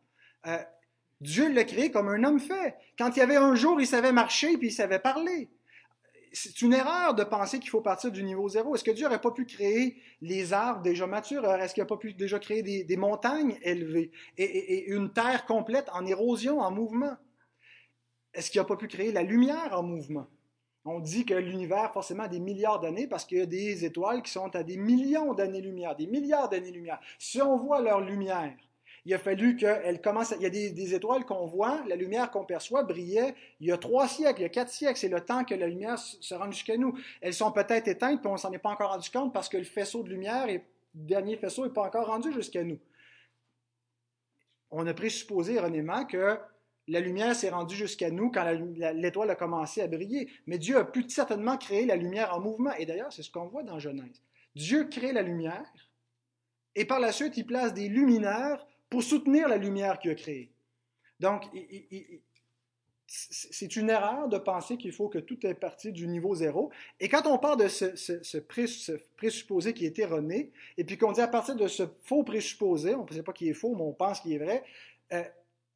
Euh, 0.46 0.58
Dieu 1.20 1.52
l'a 1.52 1.64
créé 1.64 1.92
comme 1.92 2.08
un 2.08 2.24
homme 2.24 2.40
fait. 2.40 2.74
Quand 2.98 3.14
il 3.14 3.20
y 3.20 3.22
avait 3.22 3.36
un 3.36 3.54
jour, 3.54 3.80
il 3.80 3.86
savait 3.86 4.10
marcher 4.10 4.56
puis 4.58 4.68
il 4.68 4.72
savait 4.72 4.98
parler 4.98 5.48
c'est 6.32 6.62
une 6.62 6.72
erreur 6.72 7.14
de 7.14 7.24
penser 7.24 7.58
qu'il 7.58 7.70
faut 7.70 7.80
partir 7.80 8.12
du 8.12 8.22
niveau 8.22 8.48
zéro. 8.48 8.74
Est-ce 8.74 8.84
que 8.84 8.90
Dieu 8.90 9.04
n'aurait 9.04 9.20
pas 9.20 9.32
pu 9.32 9.44
créer 9.44 9.96
les 10.20 10.52
arbres 10.52 10.82
déjà 10.82 11.06
matures? 11.06 11.44
Est-ce 11.44 11.74
qu'il 11.74 11.82
n'a 11.82 11.88
pas 11.88 11.96
pu 11.96 12.12
déjà 12.12 12.38
créer 12.38 12.62
des, 12.62 12.96
montagnes 12.96 13.58
élevées 13.62 14.10
et, 14.38 14.90
une 14.90 15.12
terre 15.12 15.46
complète 15.46 15.88
en 15.92 16.06
érosion, 16.06 16.60
en 16.60 16.70
mouvement? 16.70 17.16
Est-ce 18.32 18.50
qu'il 18.50 18.60
n'a 18.60 18.66
pas 18.66 18.76
pu 18.76 18.86
créer 18.86 19.12
la 19.12 19.22
lumière 19.22 19.72
en 19.72 19.82
mouvement? 19.82 20.28
On 20.84 21.00
dit 21.00 21.26
que 21.26 21.34
l'univers, 21.34 21.92
forcément, 21.92 22.22
a 22.22 22.28
des 22.28 22.40
milliards 22.40 22.80
d'années 22.80 23.06
parce 23.06 23.24
qu'il 23.24 23.38
y 23.38 23.42
a 23.42 23.46
des 23.46 23.84
étoiles 23.84 24.22
qui 24.22 24.30
sont 24.30 24.54
à 24.56 24.62
des 24.62 24.76
millions 24.76 25.34
d'années-lumière, 25.34 25.94
des 25.96 26.06
milliards 26.06 26.48
d'années-lumière. 26.48 27.00
Si 27.18 27.42
on 27.42 27.58
voit 27.58 27.82
leur 27.82 28.00
lumière, 28.00 28.56
il 29.10 29.14
a 29.14 29.18
fallu 29.18 29.56
qu'elle 29.56 30.00
commence. 30.00 30.32
Il 30.36 30.42
y 30.42 30.46
a 30.46 30.50
des, 30.50 30.94
étoiles 30.94 31.24
qu'on 31.24 31.44
voit, 31.44 31.82
la 31.88 31.96
lumière 31.96 32.30
qu'on 32.30 32.44
perçoit 32.44 32.84
brillait 32.84 33.34
il 33.58 33.66
y 33.66 33.72
a 33.72 33.76
trois 33.76 34.06
siècles, 34.06 34.38
il 34.38 34.42
y 34.42 34.46
a 34.46 34.50
quatre 34.50 34.70
siècles. 34.70 34.96
C'est 34.96 35.08
le 35.08 35.20
temps 35.20 35.44
que 35.44 35.54
la 35.56 35.66
lumière 35.66 35.98
se 35.98 36.32
rende 36.32 36.52
jusqu'à 36.52 36.76
nous. 36.76 36.96
Elles 37.20 37.34
sont 37.34 37.50
peut-être 37.50 37.88
éteintes, 37.88 38.20
puis 38.20 38.30
on 38.30 38.36
s'en 38.36 38.52
est 38.52 38.58
pas 38.58 38.70
encore 38.70 38.92
rendu 38.92 39.10
compte 39.10 39.32
parce 39.32 39.48
que 39.48 39.56
le 39.56 39.64
faisceau 39.64 40.04
de 40.04 40.10
lumière, 40.10 40.46
le 40.46 40.60
dernier 40.94 41.36
faisceau, 41.36 41.64
n'est 41.64 41.72
pas 41.72 41.82
encore 41.82 42.06
rendu 42.06 42.32
jusqu'à 42.32 42.62
nous. 42.62 42.78
On 44.70 44.86
a 44.86 44.94
présupposé 44.94 45.54
erronément 45.54 46.04
que 46.04 46.38
la 46.86 47.00
lumière 47.00 47.34
s'est 47.34 47.50
rendue 47.50 47.74
jusqu'à 47.74 48.12
nous 48.12 48.30
quand 48.30 48.44
l'étoile 48.94 49.30
a 49.30 49.34
commencé 49.34 49.82
à 49.82 49.88
briller. 49.88 50.30
Mais 50.46 50.58
Dieu 50.58 50.76
a 50.76 50.84
pu 50.84 51.04
certainement 51.08 51.56
créer 51.56 51.84
la 51.84 51.96
lumière 51.96 52.32
en 52.32 52.40
mouvement. 52.40 52.74
Et 52.78 52.86
d'ailleurs, 52.86 53.12
c'est 53.12 53.24
ce 53.24 53.30
qu'on 53.32 53.48
voit 53.48 53.64
dans 53.64 53.80
Genèse. 53.80 54.22
Dieu 54.54 54.84
crée 54.84 55.12
la 55.12 55.22
lumière 55.22 55.66
et 56.76 56.84
par 56.84 57.00
la 57.00 57.12
suite, 57.12 57.36
il 57.36 57.46
place 57.46 57.74
des 57.74 57.88
luminaires 57.88 58.64
pour 58.90 59.02
soutenir 59.02 59.48
la 59.48 59.56
lumière 59.56 59.98
qu'il 59.98 60.10
a 60.10 60.14
créée. 60.14 60.50
Donc, 61.20 61.44
c'est 63.06 63.76
une 63.76 63.90
erreur 63.90 64.28
de 64.28 64.38
penser 64.38 64.76
qu'il 64.76 64.92
faut 64.92 65.08
que 65.08 65.18
tout 65.18 65.44
est 65.44 65.54
parti 65.54 65.90
du 65.92 66.06
niveau 66.06 66.34
zéro. 66.34 66.70
Et 67.00 67.08
quand 67.08 67.26
on 67.26 67.38
parle 67.38 67.60
de 67.60 67.68
ce, 67.68 68.38
présupposé 69.16 69.74
qui 69.74 69.84
est 69.84 69.98
erroné, 69.98 70.52
et 70.76 70.84
puis 70.84 70.96
qu'on 70.96 71.12
dit 71.12 71.20
à 71.20 71.28
partir 71.28 71.56
de 71.56 71.66
ce 71.66 71.84
faux 72.02 72.22
présupposé, 72.22 72.94
on 72.94 73.04
ne 73.04 73.12
sait 73.12 73.22
pas 73.22 73.32
qu'il 73.32 73.48
est 73.48 73.54
faux, 73.54 73.74
mais 73.74 73.82
on 73.82 73.92
pense 73.92 74.20
qu'il 74.20 74.32
est 74.32 74.38
vrai, 74.38 74.62
euh, 75.12 75.24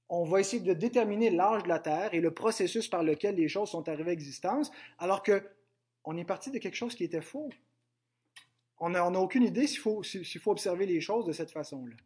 on 0.08 0.24
va 0.24 0.40
essayer 0.40 0.62
de 0.62 0.74
déterminer 0.74 1.30
l'âge 1.30 1.64
de 1.64 1.68
la 1.68 1.80
Terre 1.80 2.14
et 2.14 2.20
le 2.20 2.32
processus 2.32 2.88
par 2.88 3.02
lequel 3.02 3.34
les 3.34 3.48
choses 3.48 3.70
sont 3.70 3.88
arrivées 3.88 4.10
à 4.10 4.14
existence, 4.14 4.70
alors 4.98 5.22
que 5.22 5.42
on 6.04 6.16
est 6.16 6.24
parti 6.24 6.50
de 6.50 6.58
quelque 6.58 6.76
chose 6.76 6.94
qui 6.94 7.04
était 7.04 7.22
faux. 7.22 7.48
On 8.78 8.90
n'a 8.90 9.08
aucune 9.08 9.44
idée 9.44 9.66
s'il 9.66 9.78
faut, 9.78 10.02
observer 10.46 10.86
les 10.86 11.00
choses 11.00 11.24
de 11.24 11.32
cette 11.32 11.50
façon-là. 11.50 11.96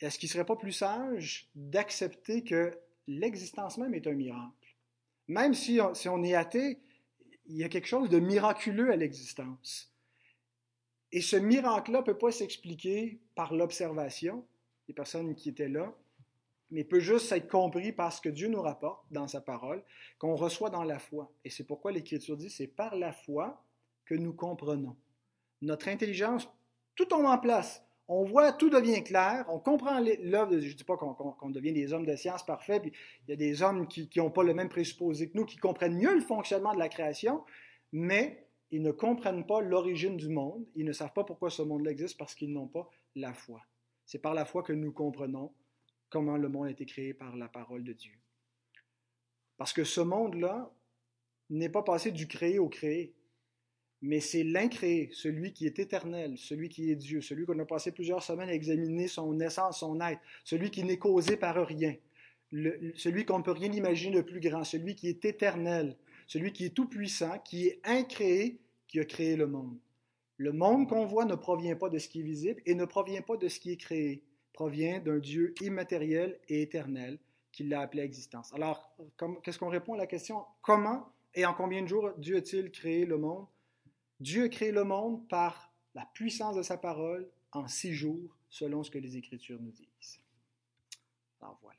Est-ce 0.00 0.18
qu'il 0.18 0.28
ne 0.28 0.32
serait 0.32 0.44
pas 0.44 0.56
plus 0.56 0.72
sage 0.72 1.48
d'accepter 1.54 2.44
que 2.44 2.78
l'existence 3.06 3.78
même 3.78 3.94
est 3.94 4.06
un 4.06 4.14
miracle? 4.14 4.76
Même 5.26 5.54
si 5.54 5.80
on, 5.80 6.22
est 6.24 6.34
athée, 6.34 6.78
il 7.46 7.56
y 7.56 7.64
a 7.64 7.68
quelque 7.68 7.86
chose 7.86 8.08
de 8.08 8.18
miraculeux 8.18 8.90
à 8.90 8.96
l'existence. 8.96 9.92
Et 11.12 11.20
ce 11.20 11.36
miracle-là 11.36 12.00
ne 12.00 12.04
peut 12.04 12.18
pas 12.18 12.30
s'expliquer 12.30 13.20
par 13.34 13.54
l'observation 13.54 14.46
des 14.86 14.94
personnes 14.94 15.34
qui 15.34 15.50
étaient 15.50 15.68
là, 15.68 15.94
mais 16.70 16.84
peut 16.84 17.00
juste 17.00 17.32
être 17.32 17.48
compris 17.48 17.92
par 17.92 18.12
ce 18.12 18.20
que 18.20 18.28
Dieu 18.28 18.48
nous 18.48 18.60
rapporte 18.60 19.04
dans 19.10 19.26
sa 19.26 19.40
parole, 19.40 19.82
qu'on 20.18 20.36
reçoit 20.36 20.70
dans 20.70 20.84
la 20.84 20.98
foi. 20.98 21.32
Et 21.44 21.50
c'est 21.50 21.64
pourquoi 21.64 21.92
l'Écriture 21.92 22.36
dit, 22.36 22.50
c'est 22.50 22.66
par 22.66 22.94
la 22.94 23.12
foi 23.12 23.62
que 24.04 24.14
nous 24.14 24.32
comprenons. 24.32 24.96
Notre 25.62 25.88
intelligence, 25.88 26.48
tout 26.94 27.06
tombe 27.06 27.26
en 27.26 27.38
place. 27.38 27.84
On 28.10 28.24
voit, 28.24 28.52
tout 28.52 28.70
devient 28.70 29.04
clair, 29.04 29.44
on 29.48 29.58
comprend 29.58 30.00
l'œuvre. 30.00 30.58
Je 30.58 30.68
ne 30.68 30.72
dis 30.72 30.84
pas 30.84 30.96
qu'on 30.96 31.50
devient 31.50 31.72
des 31.72 31.92
hommes 31.92 32.06
de 32.06 32.16
science 32.16 32.44
parfaits, 32.44 32.80
puis 32.80 32.92
il 33.26 33.30
y 33.30 33.32
a 33.34 33.36
des 33.36 33.62
hommes 33.62 33.86
qui 33.86 34.08
n'ont 34.16 34.30
pas 34.30 34.42
le 34.42 34.54
même 34.54 34.70
présupposé 34.70 35.28
que 35.28 35.36
nous, 35.36 35.44
qui 35.44 35.58
comprennent 35.58 35.96
mieux 35.96 36.14
le 36.14 36.22
fonctionnement 36.22 36.72
de 36.72 36.78
la 36.78 36.88
création, 36.88 37.44
mais 37.92 38.48
ils 38.70 38.82
ne 38.82 38.92
comprennent 38.92 39.46
pas 39.46 39.60
l'origine 39.60 40.16
du 40.16 40.28
monde, 40.28 40.66
ils 40.74 40.84
ne 40.84 40.92
savent 40.92 41.12
pas 41.12 41.24
pourquoi 41.24 41.50
ce 41.50 41.62
monde 41.62 41.86
existe 41.86 42.18
parce 42.18 42.34
qu'ils 42.34 42.52
n'ont 42.52 42.66
pas 42.66 42.88
la 43.14 43.34
foi. 43.34 43.62
C'est 44.06 44.20
par 44.20 44.34
la 44.34 44.46
foi 44.46 44.62
que 44.62 44.72
nous 44.72 44.92
comprenons 44.92 45.52
comment 46.08 46.36
le 46.36 46.48
monde 46.48 46.66
a 46.66 46.70
été 46.70 46.86
créé 46.86 47.12
par 47.12 47.36
la 47.36 47.48
parole 47.48 47.84
de 47.84 47.92
Dieu. 47.92 48.14
Parce 49.58 49.72
que 49.72 49.84
ce 49.84 50.00
monde-là 50.00 50.72
n'est 51.50 51.68
pas 51.68 51.82
passé 51.82 52.10
du 52.10 52.26
créé 52.26 52.58
au 52.58 52.68
créé, 52.68 53.14
mais 54.00 54.20
c'est 54.20 54.44
l'incréé, 54.44 55.10
celui 55.12 55.52
qui 55.52 55.66
est 55.66 55.78
éternel, 55.78 56.36
celui 56.38 56.68
qui 56.68 56.90
est 56.90 56.96
Dieu, 56.96 57.20
celui 57.20 57.46
qu'on 57.46 57.58
a 57.58 57.64
passé 57.64 57.92
plusieurs 57.92 58.22
semaines 58.22 58.48
à 58.48 58.54
examiner 58.54 59.08
son 59.08 59.38
essence, 59.40 59.80
son 59.80 60.00
être, 60.00 60.20
celui 60.44 60.70
qui 60.70 60.84
n'est 60.84 60.98
causé 60.98 61.36
par 61.36 61.56
rien, 61.66 61.96
celui 62.94 63.24
qu'on 63.24 63.38
ne 63.38 63.42
peut 63.42 63.52
rien 63.52 63.72
imaginer 63.72 64.16
de 64.16 64.22
plus 64.22 64.40
grand, 64.40 64.64
celui 64.64 64.94
qui 64.94 65.08
est 65.08 65.24
éternel, 65.24 65.96
celui 66.26 66.52
qui 66.52 66.66
est 66.66 66.74
tout-puissant, 66.74 67.38
qui 67.44 67.66
est 67.66 67.80
incréé, 67.84 68.60
qui 68.86 69.00
a 69.00 69.04
créé 69.04 69.36
le 69.36 69.46
monde. 69.46 69.76
Le 70.36 70.52
monde 70.52 70.88
qu'on 70.88 71.04
voit 71.04 71.24
ne 71.24 71.34
provient 71.34 71.74
pas 71.74 71.88
de 71.88 71.98
ce 71.98 72.08
qui 72.08 72.20
est 72.20 72.24
visible 72.24 72.62
et 72.64 72.74
ne 72.74 72.84
provient 72.84 73.22
pas 73.22 73.36
de 73.36 73.48
ce 73.48 73.58
qui 73.58 73.72
est 73.72 73.76
créé 73.76 74.22
provient 74.52 75.00
d'un 75.00 75.18
Dieu 75.18 75.54
immatériel 75.60 76.38
et 76.48 76.62
éternel 76.62 77.18
qui 77.52 77.64
l'a 77.64 77.80
appelé 77.80 78.02
existence. 78.02 78.52
Alors, 78.54 78.92
qu'est-ce 79.42 79.58
qu'on 79.58 79.68
répond 79.68 79.94
à 79.94 79.98
la 79.98 80.06
question? 80.06 80.42
Comment 80.62 81.12
et 81.34 81.44
en 81.44 81.54
combien 81.54 81.82
de 81.82 81.86
jours 81.86 82.12
Dieu 82.18 82.36
a-t-il 82.36 82.70
créé 82.70 83.04
le 83.04 83.18
monde? 83.18 83.46
Dieu 84.20 84.44
a 84.44 84.48
créé 84.48 84.72
le 84.72 84.84
monde 84.84 85.28
par 85.28 85.72
la 85.94 86.04
puissance 86.06 86.56
de 86.56 86.62
sa 86.62 86.76
parole 86.76 87.30
en 87.52 87.68
six 87.68 87.92
jours, 87.94 88.36
selon 88.50 88.82
ce 88.82 88.90
que 88.90 88.98
les 88.98 89.16
Écritures 89.16 89.60
nous 89.60 89.70
disent. 89.70 90.20
Alors 91.40 91.58
voilà. 91.62 91.77